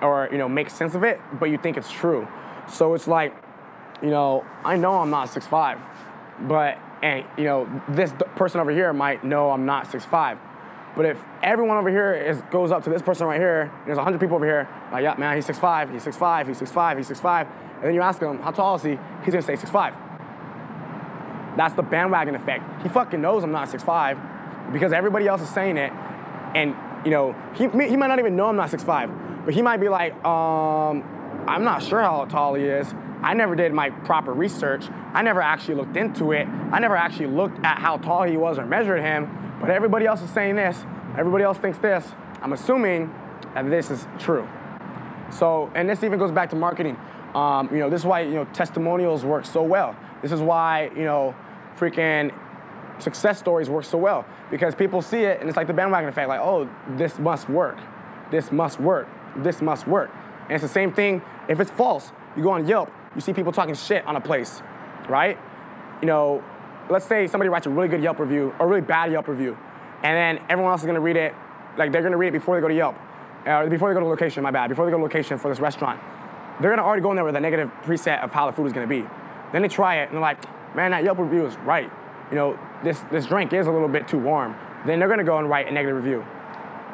[0.00, 2.26] or you know make sense of it, but you think it's true.
[2.68, 3.34] So it's like,
[4.02, 5.80] you know, I know I'm not 6'5",
[6.40, 10.38] but and you know this person over here might know I'm not 6'5",
[10.94, 14.20] but if everyone over here is, goes up to this person right here, there's 100
[14.20, 17.84] people over here, like, yeah, man, he's 6'5", he's 6'5", he's 6'5", he's 6'5", and
[17.84, 18.98] then you ask him, how tall is he?
[19.24, 19.94] He's gonna say 6'5".
[21.56, 22.82] That's the bandwagon effect.
[22.82, 25.92] He fucking knows I'm not 6'5", because everybody else is saying it,
[26.54, 29.78] and, you know, he, he might not even know I'm not 6'5", but he might
[29.78, 31.02] be like, um,
[31.48, 32.94] I'm not sure how tall he is.
[33.22, 34.84] I never did my proper research.
[35.14, 36.46] I never actually looked into it.
[36.46, 39.58] I never actually looked at how tall he was or measured him.
[39.60, 40.84] But everybody else is saying this,
[41.16, 42.12] everybody else thinks this.
[42.40, 43.14] I'm assuming
[43.54, 44.48] that this is true.
[45.30, 46.96] So, and this even goes back to marketing.
[47.34, 49.96] Um, you know, this is why you know testimonials work so well.
[50.20, 51.34] This is why you know
[51.78, 52.32] freaking
[52.98, 56.28] success stories work so well because people see it and it's like the bandwagon effect.
[56.28, 57.78] Like, oh, this must work.
[58.30, 59.08] This must work.
[59.36, 60.10] This must work.
[60.42, 62.12] And it's the same thing if it's false.
[62.36, 64.62] You go on Yelp, you see people talking shit on a place,
[65.08, 65.38] right?
[66.00, 66.42] You know,
[66.90, 69.56] let's say somebody writes a really good Yelp review or a really bad Yelp review,
[70.02, 71.34] and then everyone else is gonna read it,
[71.76, 72.96] like they're gonna read it before they go to Yelp,
[73.46, 75.60] or before they go to location, my bad, before they go to location for this
[75.60, 76.00] restaurant.
[76.60, 78.72] They're gonna already go in there with a negative preset of how the food is
[78.72, 79.04] gonna be.
[79.52, 80.44] Then they try it and they're like,
[80.74, 81.90] man, that Yelp review is right.
[82.30, 84.56] You know, this, this drink is a little bit too warm.
[84.86, 86.24] Then they're gonna go and write a negative review.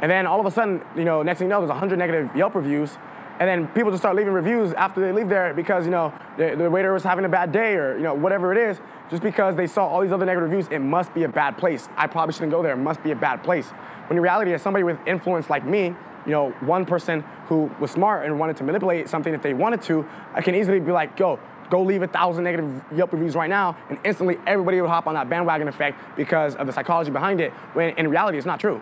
[0.01, 2.35] And then all of a sudden, you know, next thing you know, there's 100 negative
[2.37, 2.97] Yelp reviews,
[3.41, 6.55] and then people just start leaving reviews after they leave there because you know the,
[6.57, 9.57] the, waiter was having a bad day or you know whatever it is just because
[9.57, 11.89] they saw all these other negative reviews it must be a bad place.
[11.97, 12.73] I probably shouldn't go there.
[12.73, 13.69] It must be a bad place.
[14.09, 15.95] When in reality as somebody with influence like me
[16.27, 19.81] you know one person who was smart and wanted to manipulate something if they wanted
[19.81, 21.39] to i can easily be like go
[21.71, 25.15] go leave a thousand negative Yelp reviews right now, and instantly everybody would hop on
[25.15, 28.81] that bandwagon effect because of the psychology behind it, when in reality it's not true.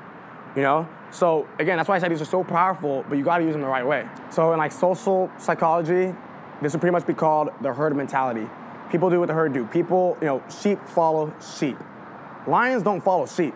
[0.57, 0.89] You know?
[1.11, 3.63] So again, that's why I said these are so powerful, but you gotta use them
[3.63, 4.09] the right way.
[4.31, 6.15] So in like social psychology,
[6.63, 8.49] this would pretty much be called the herd mentality.
[8.91, 9.67] People do what the herd do.
[9.67, 11.77] People, you know, sheep follow sheep.
[12.47, 13.55] Lions don't follow sheep.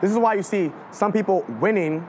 [0.00, 2.06] This is why you see some people winning,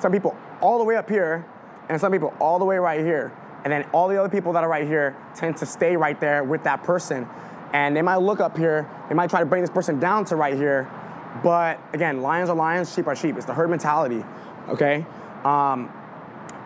[0.00, 1.46] some people all the way up here,
[1.88, 3.32] and some people all the way right here.
[3.64, 6.44] And then all the other people that are right here tend to stay right there
[6.44, 7.26] with that person.
[7.72, 10.36] And they might look up here, they might try to bring this person down to
[10.36, 10.90] right here,
[11.42, 13.36] but again, lions are lions, sheep are sheep.
[13.36, 14.24] It's the herd mentality,
[14.68, 15.04] okay?
[15.44, 15.92] Um,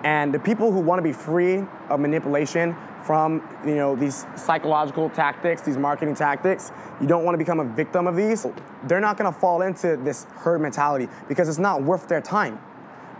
[0.05, 5.11] and the people who want to be free of manipulation from you know these psychological
[5.11, 8.47] tactics, these marketing tactics, you don't want to become a victim of these.
[8.85, 12.61] They're not going to fall into this herd mentality because it's not worth their time.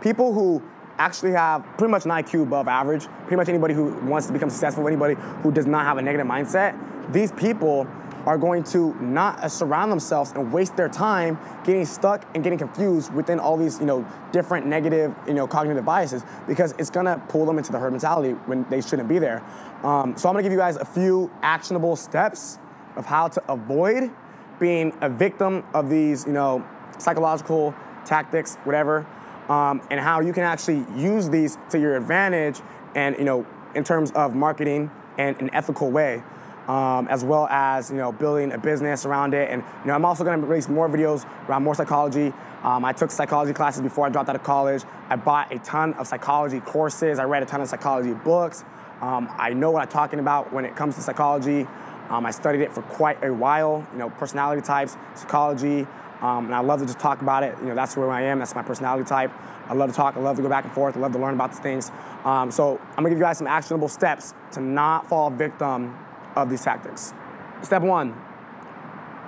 [0.01, 0.61] People who
[0.97, 4.49] actually have pretty much an IQ above average, pretty much anybody who wants to become
[4.49, 6.77] successful, anybody who does not have a negative mindset,
[7.11, 7.87] these people
[8.25, 12.57] are going to not uh, surround themselves and waste their time getting stuck and getting
[12.57, 17.21] confused within all these, you know, different negative, you know, cognitive biases because it's gonna
[17.29, 19.43] pull them into the herd mentality when they shouldn't be there.
[19.83, 22.59] Um, so I'm gonna give you guys a few actionable steps
[22.95, 24.11] of how to avoid
[24.59, 26.65] being a victim of these, you know,
[26.97, 27.73] psychological
[28.05, 29.05] tactics, whatever,
[29.49, 32.61] um, and how you can actually use these to your advantage
[32.95, 36.23] and, you know, in terms of marketing and an ethical way.
[36.67, 40.05] Um, as well as you know building a business around it, and you know I'm
[40.05, 42.31] also going to release more videos around more psychology.
[42.63, 44.83] Um, I took psychology classes before I dropped out of college.
[45.09, 47.19] I bought a ton of psychology courses.
[47.19, 48.63] I read a ton of psychology books.
[49.01, 51.67] Um, I know what I'm talking about when it comes to psychology.
[52.09, 53.85] Um, I studied it for quite a while.
[53.91, 55.85] You know, personality types, psychology,
[56.21, 57.53] um, and I love to just talk about it.
[57.59, 58.39] You know, that's where I am.
[58.39, 59.31] That's my personality type.
[59.67, 60.15] I love to talk.
[60.15, 60.95] I love to go back and forth.
[60.95, 61.91] I love to learn about these things.
[62.23, 65.97] Um, so I'm gonna give you guys some actionable steps to not fall victim
[66.35, 67.13] of these tactics.
[67.61, 68.11] Step one: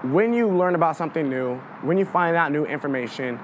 [0.03, 3.39] when you learn about something new, when you find out new information,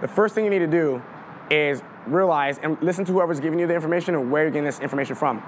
[0.00, 1.02] the first thing you need to do
[1.50, 4.80] is realize and listen to whoever's giving you the information and where you're getting this
[4.80, 5.42] information from.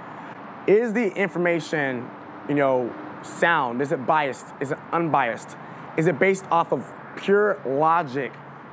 [0.67, 2.09] Is the information,
[2.49, 3.81] you know, sound?
[3.83, 4.47] Is it biased?
[4.61, 5.57] Is it unbiased?
[5.97, 6.85] Is it based off of
[7.17, 8.33] pure logic,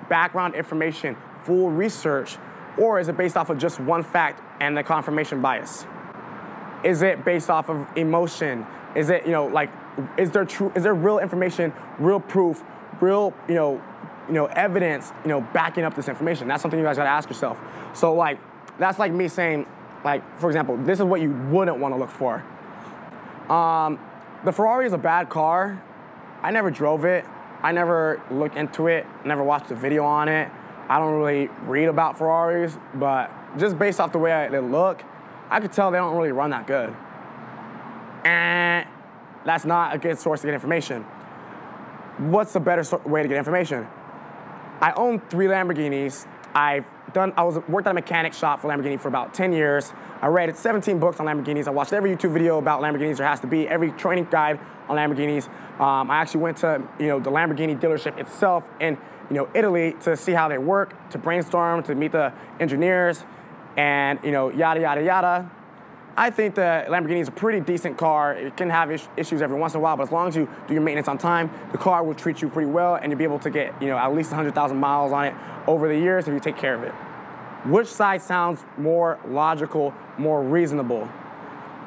[0.09, 2.38] background information, full research,
[2.77, 5.86] or is it based off of just one fact and the confirmation bias?
[6.84, 8.65] Is it based off of emotion?
[8.96, 9.72] Is it, you know, like,
[10.17, 12.63] is there true, is there real information, real proof,
[13.00, 13.82] real, you know,
[14.28, 16.48] you know, evidence, you know, backing up this information?
[16.48, 17.60] That's something you guys gotta ask yourself.
[17.93, 18.39] So like,
[18.80, 19.65] that's like me saying,
[20.04, 22.43] like, for example, this is what you wouldn't wanna look for.
[23.50, 24.00] Um,
[24.43, 25.82] the Ferrari is a bad car.
[26.41, 27.26] I never drove it.
[27.63, 30.52] I never looked into it, never watched a video on it.
[30.89, 35.02] I don't really read about Ferraris, but just based off the way they look,
[35.53, 36.95] I could tell they don't really run that good.
[38.25, 38.87] And
[39.45, 41.03] that's not a good source to get information.
[42.17, 43.85] What's the better so- way to get information?
[44.81, 46.25] I own three Lamborghinis.
[46.55, 47.33] I've done.
[47.37, 49.93] I was worked at a mechanic shop for Lamborghini for about 10 years.
[50.23, 51.67] I read 17 books on Lamborghinis.
[51.67, 54.97] I watched every YouTube video about Lamborghinis there has to be, every training guide on
[54.97, 55.47] Lamborghinis.
[55.79, 58.97] Um, I actually went to you know the Lamborghini dealership itself in
[59.29, 63.23] you know Italy to see how they work, to brainstorm, to meet the engineers,
[63.77, 65.51] and you know yada yada yada.
[66.15, 68.36] I think the Lamborghini is a pretty decent car.
[68.36, 70.47] It can have is- issues every once in a while, but as long as you
[70.67, 73.23] do your maintenance on time, the car will treat you pretty well, and you'll be
[73.23, 75.33] able to get you know at least 100,000 miles on it
[75.65, 76.91] over the years if you take care of it.
[77.67, 81.09] Which side sounds more logical, more reasonable?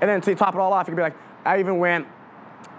[0.00, 2.06] And then to top it all off, you could be like, I even went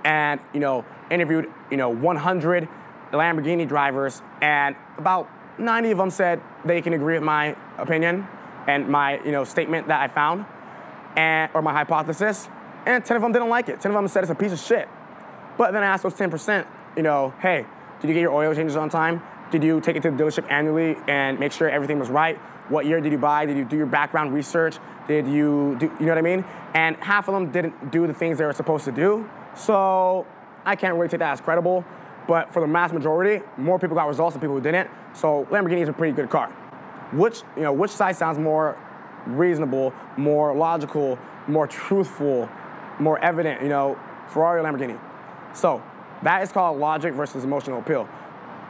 [0.03, 2.67] and you know interviewed you know 100
[3.13, 8.27] Lamborghini drivers, and about 90 of them said they can agree with my opinion
[8.67, 10.45] and my you know statement that I found,
[11.15, 12.47] and or my hypothesis,
[12.85, 13.81] and 10 of them didn't like it.
[13.81, 14.87] 10 of them said it's a piece of shit.
[15.57, 17.65] But then I asked those 10%, you know, hey,
[17.99, 19.21] did you get your oil changes on time?
[19.49, 22.37] Did you take it to the dealership annually and make sure everything was right?
[22.69, 23.45] What year did you buy?
[23.45, 24.77] Did you do your background research?
[25.07, 26.45] Did you do, you know what I mean?
[26.73, 29.27] And half of them didn't do the things they were supposed to do.
[29.55, 30.27] So
[30.65, 31.83] I can't really take that as credible.
[32.27, 34.89] But for the mass majority, more people got results than people who didn't.
[35.13, 36.53] So Lamborghini is a pretty good car.
[37.11, 38.77] Which, you know, which side sounds more
[39.25, 41.17] reasonable, more logical,
[41.47, 42.49] more truthful,
[42.99, 44.99] more evident, you know, Ferrari or Lamborghini?
[45.53, 45.81] So
[46.23, 48.07] that is called logic versus emotional appeal.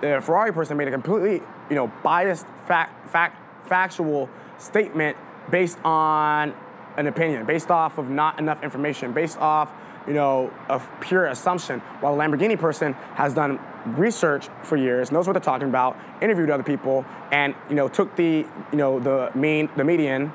[0.01, 5.17] The Ferrari person made a completely, you know, biased fact, fact, factual statement
[5.49, 6.53] based on
[6.97, 9.71] an opinion, based off of not enough information, based off,
[10.07, 11.79] you know, a pure assumption.
[11.99, 13.59] While the Lamborghini person has done
[13.95, 18.15] research for years, knows what they're talking about, interviewed other people, and you know, took
[18.15, 20.31] the, you know, the mean, the median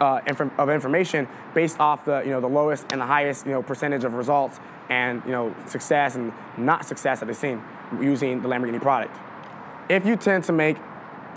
[0.00, 0.20] uh,
[0.58, 4.04] of information based off the you know the lowest and the highest you know percentage
[4.04, 7.62] of results and you know success and not success that they've seen
[8.00, 9.16] using the Lamborghini product.
[9.88, 10.76] If you tend to make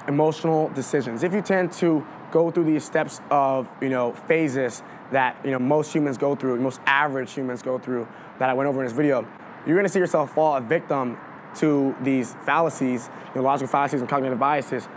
[0.07, 5.37] emotional decisions, if you tend to go through these steps of you know phases that
[5.43, 8.07] you know most humans go through, most average humans go through
[8.39, 9.27] that I went over in this video,
[9.65, 11.17] you're gonna see yourself fall a victim
[11.55, 14.87] to these fallacies, know, logical fallacies and cognitive biases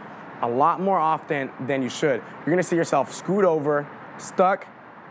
[0.43, 2.21] a lot more often than you should.
[2.45, 3.87] You're gonna see yourself screwed over,
[4.19, 4.67] stuck,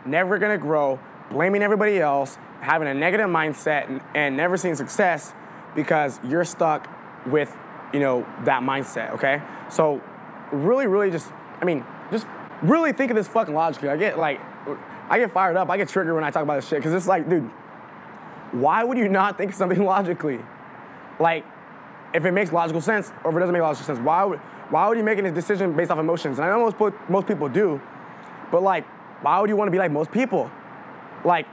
[0.05, 0.99] never gonna grow,
[1.31, 5.33] blaming everybody else, having a negative mindset, and, and never seeing success
[5.73, 6.89] because you're stuck
[7.25, 7.55] with,
[7.93, 9.41] you know, that mindset, okay?
[9.69, 10.01] So
[10.51, 11.31] really, really just,
[11.61, 12.27] I mean, just
[12.61, 13.89] really think of this fucking logically.
[13.89, 14.41] I get like,
[15.09, 17.07] I get fired up, I get triggered when I talk about this shit, because it's
[17.07, 17.49] like, dude,
[18.51, 20.39] why would you not think of something logically?
[21.22, 21.45] Like,
[22.13, 24.88] if it makes logical sense or if it doesn't make logical sense, why would why
[24.88, 26.39] would you making a decision based off emotions?
[26.39, 27.82] And I know most most people do,
[28.51, 28.86] but like,
[29.22, 30.49] why would you want to be like most people?
[31.24, 31.45] Like,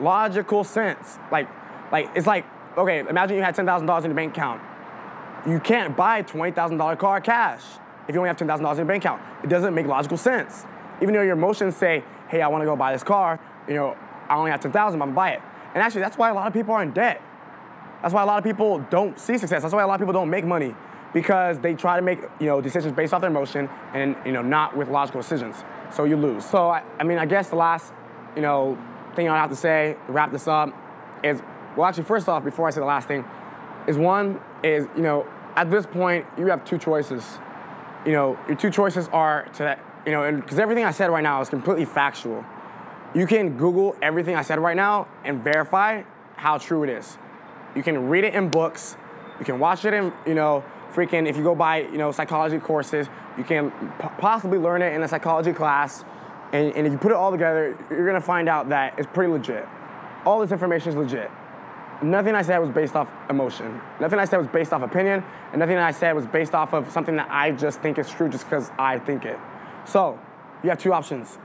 [0.00, 1.18] logical sense.
[1.30, 1.48] Like,
[1.92, 2.44] like it's like
[2.76, 4.60] okay, imagine you had $10,000 in your bank account.
[5.46, 7.62] You can't buy a $20,000 car cash
[8.08, 9.22] if you only have $10,000 in your bank account.
[9.42, 10.64] It doesn't make logical sense.
[11.00, 13.96] Even though your emotions say, hey, I want to go buy this car, you know,
[14.28, 15.42] I only have 10,000, I'm gonna buy it.
[15.74, 17.20] And actually, that's why a lot of people are in debt.
[18.02, 19.62] That's why a lot of people don't see success.
[19.62, 20.74] That's why a lot of people don't make money
[21.12, 24.42] because they try to make you know decisions based off their emotion and you know
[24.42, 25.56] not with logical decisions.
[25.90, 26.44] So you lose.
[26.44, 27.92] So I, I mean, I guess the last
[28.34, 28.78] you know
[29.14, 30.74] thing I have to say to wrap this up
[31.24, 31.40] is
[31.76, 33.24] well, actually, first off, before I say the last thing,
[33.86, 37.38] is one is you know at this point you have two choices.
[38.04, 41.40] You know your two choices are to you know because everything I said right now
[41.40, 42.44] is completely factual.
[43.14, 46.02] You can Google everything I said right now and verify
[46.36, 47.16] how true it is.
[47.76, 48.96] You can read it in books.
[49.38, 50.64] You can watch it in, you know,
[50.94, 53.06] freaking, if you go buy, you know, psychology courses,
[53.36, 56.04] you can p- possibly learn it in a psychology class.
[56.52, 59.30] And, and if you put it all together, you're gonna find out that it's pretty
[59.30, 59.68] legit.
[60.24, 61.30] All this information is legit.
[62.02, 63.80] Nothing I said was based off emotion.
[64.00, 65.22] Nothing I said was based off opinion.
[65.52, 68.28] And nothing I said was based off of something that I just think is true
[68.28, 69.38] just because I think it.
[69.84, 70.18] So,
[70.62, 71.38] you have two options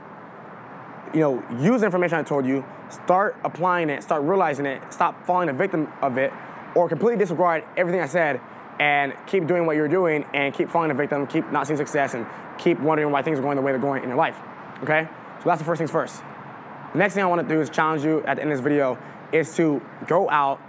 [1.12, 5.26] you know, use the information I told you, start applying it, start realizing it, stop
[5.26, 6.32] falling a victim of it,
[6.74, 8.40] or completely disregard everything I said
[8.80, 12.14] and keep doing what you're doing and keep falling a victim, keep not seeing success,
[12.14, 12.26] and
[12.58, 14.36] keep wondering why things are going the way they're going in your life.
[14.82, 15.08] Okay?
[15.38, 16.22] So that's the first things first.
[16.92, 18.62] The next thing I want to do is challenge you at the end of this
[18.62, 18.98] video
[19.32, 20.60] is to go out,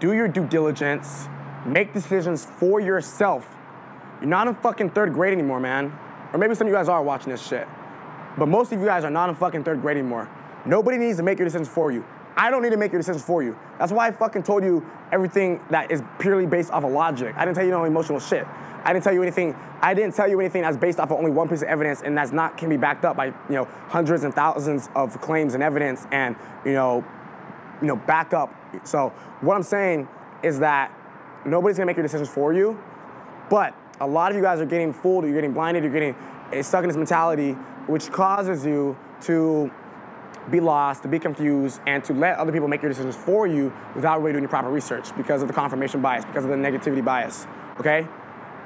[0.00, 1.28] do your due diligence,
[1.66, 3.56] make decisions for yourself.
[4.20, 5.92] You're not in fucking third grade anymore, man.
[6.32, 7.68] Or maybe some of you guys are watching this shit.
[8.36, 10.28] But most of you guys are not in fucking third grade anymore.
[10.66, 12.04] Nobody needs to make your decisions for you.
[12.36, 13.56] I don't need to make your decisions for you.
[13.78, 17.34] That's why I fucking told you everything that is purely based off of logic.
[17.36, 18.46] I didn't tell you no emotional shit.
[18.82, 19.54] I didn't tell you anything.
[19.80, 22.16] I didn't tell you anything that's based off of only one piece of evidence, and
[22.16, 25.62] that's not can be backed up by you know hundreds and thousands of claims and
[25.62, 27.04] evidence, and you know,
[27.80, 28.52] you know, back up.
[28.84, 29.10] So
[29.40, 30.08] what I'm saying
[30.42, 30.92] is that
[31.46, 32.78] nobody's gonna make your decisions for you,
[33.48, 36.14] but a lot of you guys are getting fooled, you're getting blinded, you're getting
[36.52, 37.56] eh, stuck in this mentality,
[37.86, 39.70] which causes you to
[40.50, 43.72] be lost, to be confused, and to let other people make your decisions for you
[43.94, 47.04] without really doing your proper research because of the confirmation bias, because of the negativity
[47.04, 47.46] bias.
[47.78, 48.06] Okay?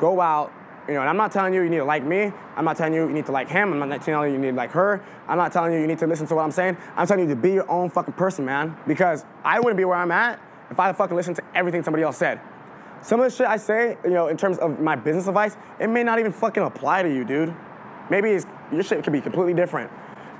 [0.00, 0.52] Go out,
[0.88, 2.32] you know, and I'm not telling you you need to like me.
[2.56, 3.72] I'm not telling you you need to like him.
[3.72, 5.02] I'm not telling you you need to like her.
[5.28, 6.76] I'm not telling you you need to listen to what I'm saying.
[6.96, 8.76] I'm telling you to be your own fucking person, man.
[8.86, 10.40] Because I wouldn't be where I'm at
[10.70, 12.40] if I fucking listened to everything somebody else said.
[13.02, 15.88] Some of the shit I say, you know, in terms of my business advice, it
[15.88, 17.54] may not even fucking apply to you, dude.
[18.10, 18.38] Maybe
[18.72, 19.90] your shit could be completely different.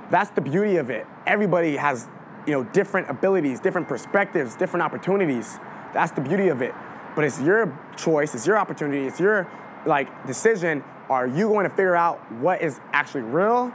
[0.09, 1.05] That's the beauty of it.
[1.27, 2.07] Everybody has,
[2.45, 5.59] you know, different abilities, different perspectives, different opportunities.
[5.93, 6.73] That's the beauty of it.
[7.15, 9.47] But it's your choice, it's your opportunity, it's your
[9.85, 10.83] like decision.
[11.09, 13.73] Are you going to figure out what is actually real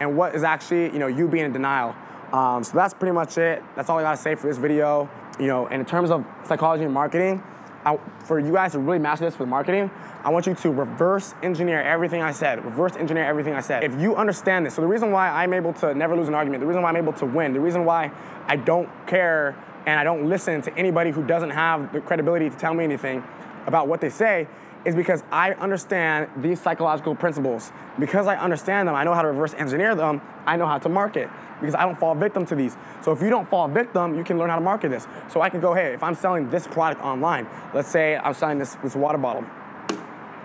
[0.00, 1.94] and what is actually, you know, you being in denial?
[2.32, 3.62] Um, so that's pretty much it.
[3.74, 5.08] That's all I gotta say for this video.
[5.38, 7.42] You know, and in terms of psychology and marketing,
[7.86, 9.90] I, for you guys to really master this with marketing,
[10.24, 12.64] I want you to reverse engineer everything I said.
[12.64, 13.84] Reverse engineer everything I said.
[13.84, 16.60] If you understand this, so the reason why I'm able to never lose an argument,
[16.60, 18.10] the reason why I'm able to win, the reason why
[18.48, 19.56] I don't care
[19.86, 23.22] and I don't listen to anybody who doesn't have the credibility to tell me anything
[23.66, 24.48] about what they say
[24.86, 27.72] is because I understand these psychological principles.
[27.98, 30.88] Because I understand them, I know how to reverse engineer them, I know how to
[30.88, 31.28] market
[31.60, 32.76] because I don't fall victim to these.
[33.02, 35.06] So if you don't fall victim, you can learn how to market this.
[35.28, 38.58] So I can go, hey, if I'm selling this product online, let's say I'm selling
[38.58, 39.44] this, this water bottle.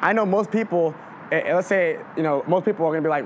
[0.02, 0.96] I know most people,
[1.32, 3.26] eh, eh, let's say, you know, most people are gonna be like,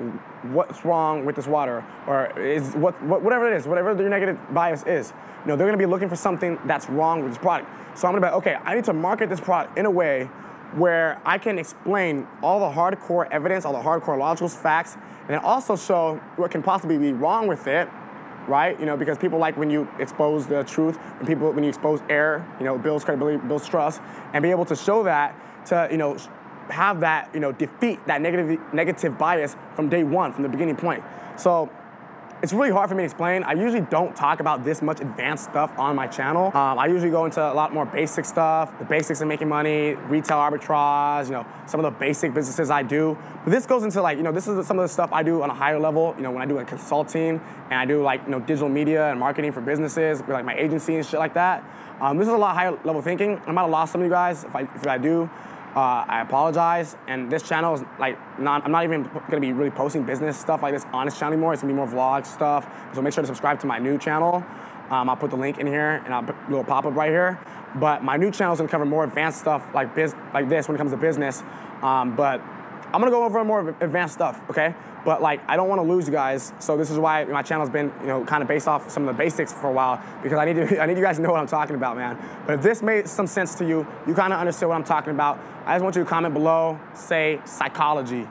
[0.52, 1.86] what's wrong with this water?
[2.08, 5.14] Or is what, what whatever it is, whatever your negative bias is.
[5.44, 7.70] You know, they're gonna be looking for something that's wrong with this product.
[7.98, 10.28] So I'm gonna be like, okay, I need to market this product in a way
[10.76, 15.40] where I can explain all the hardcore evidence, all the hardcore logical facts, and then
[15.40, 17.90] also show what can possibly be wrong with it,
[18.48, 18.80] right?
[18.80, 22.02] You know, because people like when you expose the truth, when people when you expose
[22.10, 24.02] error, you know, builds credibility, builds trust,
[24.34, 25.36] and be able to show that
[25.68, 26.18] to you know
[26.70, 30.76] have that you know defeat that negative negative bias from day one, from the beginning
[30.76, 31.04] point.
[31.38, 31.70] So
[32.46, 33.42] it's really hard for me to explain.
[33.42, 36.56] I usually don't talk about this much advanced stuff on my channel.
[36.56, 39.96] Um, I usually go into a lot more basic stuff, the basics of making money,
[39.96, 43.18] retail arbitrage, you know, some of the basic businesses I do.
[43.44, 45.42] But this goes into like, you know, this is some of the stuff I do
[45.42, 47.42] on a higher level, you know, when I do like consulting
[47.72, 50.98] and I do like, you know, digital media and marketing for businesses, like my agency
[50.98, 51.64] and shit like that.
[52.00, 53.42] Um, this is a lot higher level thinking.
[53.48, 55.32] I might have lost some of you guys if I, if I do.
[55.76, 56.96] Uh, I apologize.
[57.08, 58.64] And this channel is like not.
[58.64, 61.54] I'm not even gonna be really posting business stuff like this on this channel anymore.
[61.54, 62.66] It's gonna be more vlog stuff.
[62.94, 64.44] So make sure to subscribe to my new channel.
[64.90, 67.10] Um, I'll put the link in here and I'll put a little pop up right
[67.10, 67.40] here.
[67.76, 70.76] But my new channel is gonna cover more advanced stuff like biz, like this when
[70.76, 71.44] it comes to business.
[71.82, 72.42] Um, but
[72.96, 74.74] I'm gonna go over more advanced stuff, okay?
[75.04, 77.70] But like, I don't want to lose you guys, so this is why my channel's
[77.70, 80.38] been, you know, kind of based off some of the basics for a while because
[80.38, 82.18] I need to, I need you guys to know what I'm talking about, man.
[82.46, 85.12] But if this made some sense to you, you kind of understood what I'm talking
[85.12, 85.42] about.
[85.66, 88.30] I just want you to comment below, say psychology,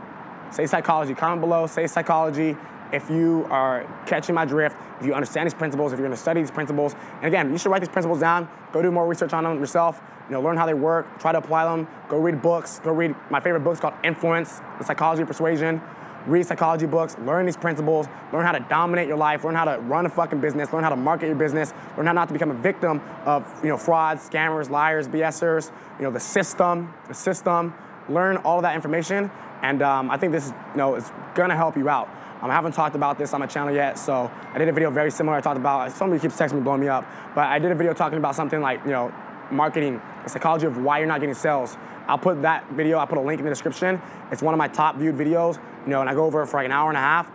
[0.51, 1.13] say psychology.
[1.13, 2.57] Comment below, say psychology.
[2.91, 6.41] If you are catching my drift, if you understand these principles, if you're gonna study
[6.41, 8.49] these principles, and again, you should write these principles down.
[8.73, 10.01] Go do more research on them yourself.
[10.29, 11.21] You know, learn how they work.
[11.21, 11.87] Try to apply them.
[12.09, 12.81] Go read books.
[12.83, 15.81] Go read my favorite book is called Influence: The Psychology of Persuasion
[16.27, 19.79] read psychology books, learn these principles, learn how to dominate your life, learn how to
[19.81, 22.51] run a fucking business, learn how to market your business, learn how not to become
[22.51, 27.75] a victim of you know frauds, scammers, liars, BSers, you know the system, the system.
[28.09, 29.31] Learn all of that information,
[29.63, 32.09] and um, I think this is you know is gonna help you out.
[32.43, 34.91] Um, I haven't talked about this on my channel yet, so I did a video
[34.91, 35.37] very similar.
[35.37, 37.95] I talked about somebody keeps texting me, blowing me up, but I did a video
[37.95, 39.13] talking about something like you know
[39.53, 41.77] marketing, the psychology of why you're not getting sales.
[42.07, 44.01] I'll put that video, I'll put a link in the description.
[44.31, 46.59] It's one of my top viewed videos, you know, and I go over it for
[46.59, 47.29] like an hour and a half.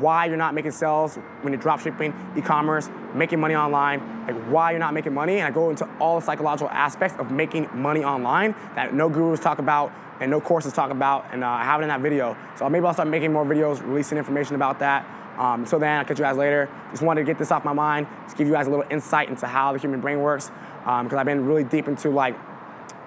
[0.00, 4.80] Why you're not making sales when you're dropshipping, e-commerce, making money online, like why you're
[4.80, 5.36] not making money.
[5.36, 9.38] And I go into all the psychological aspects of making money online that no gurus
[9.38, 12.36] talk about and no courses talk about, and uh, I have it in that video.
[12.56, 15.06] So maybe I'll start making more videos, releasing information about that.
[15.38, 16.68] Um, so then I'll catch you guys later.
[16.90, 19.28] Just wanted to get this off my mind, just give you guys a little insight
[19.28, 22.36] into how the human brain works, because um, I've been really deep into like,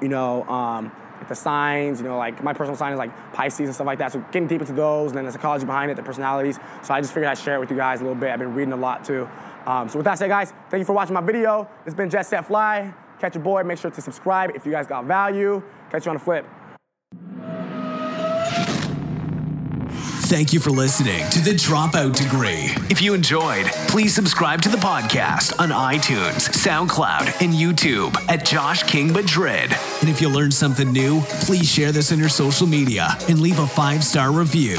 [0.01, 0.91] you know, um,
[1.27, 4.11] the signs, you know, like my personal sign is like Pisces and stuff like that.
[4.11, 6.59] So getting deep into those, and then the psychology behind it, the personalities.
[6.81, 8.31] So I just figured I'd share it with you guys a little bit.
[8.31, 9.27] I've been reading a lot too.
[9.65, 11.69] Um, so with that said, guys, thank you for watching my video.
[11.85, 12.93] It's been Jet Set Fly.
[13.19, 13.63] Catch your boy.
[13.63, 15.61] Make sure to subscribe if you guys got value.
[15.91, 16.45] Catch you on the flip.
[20.29, 22.69] Thank you for listening to The Dropout Degree.
[22.91, 28.83] If you enjoyed, please subscribe to the podcast on iTunes, SoundCloud, and YouTube at Josh
[28.83, 29.73] King Madrid.
[30.01, 33.57] And if you learned something new, please share this on your social media and leave
[33.57, 34.77] a five star review.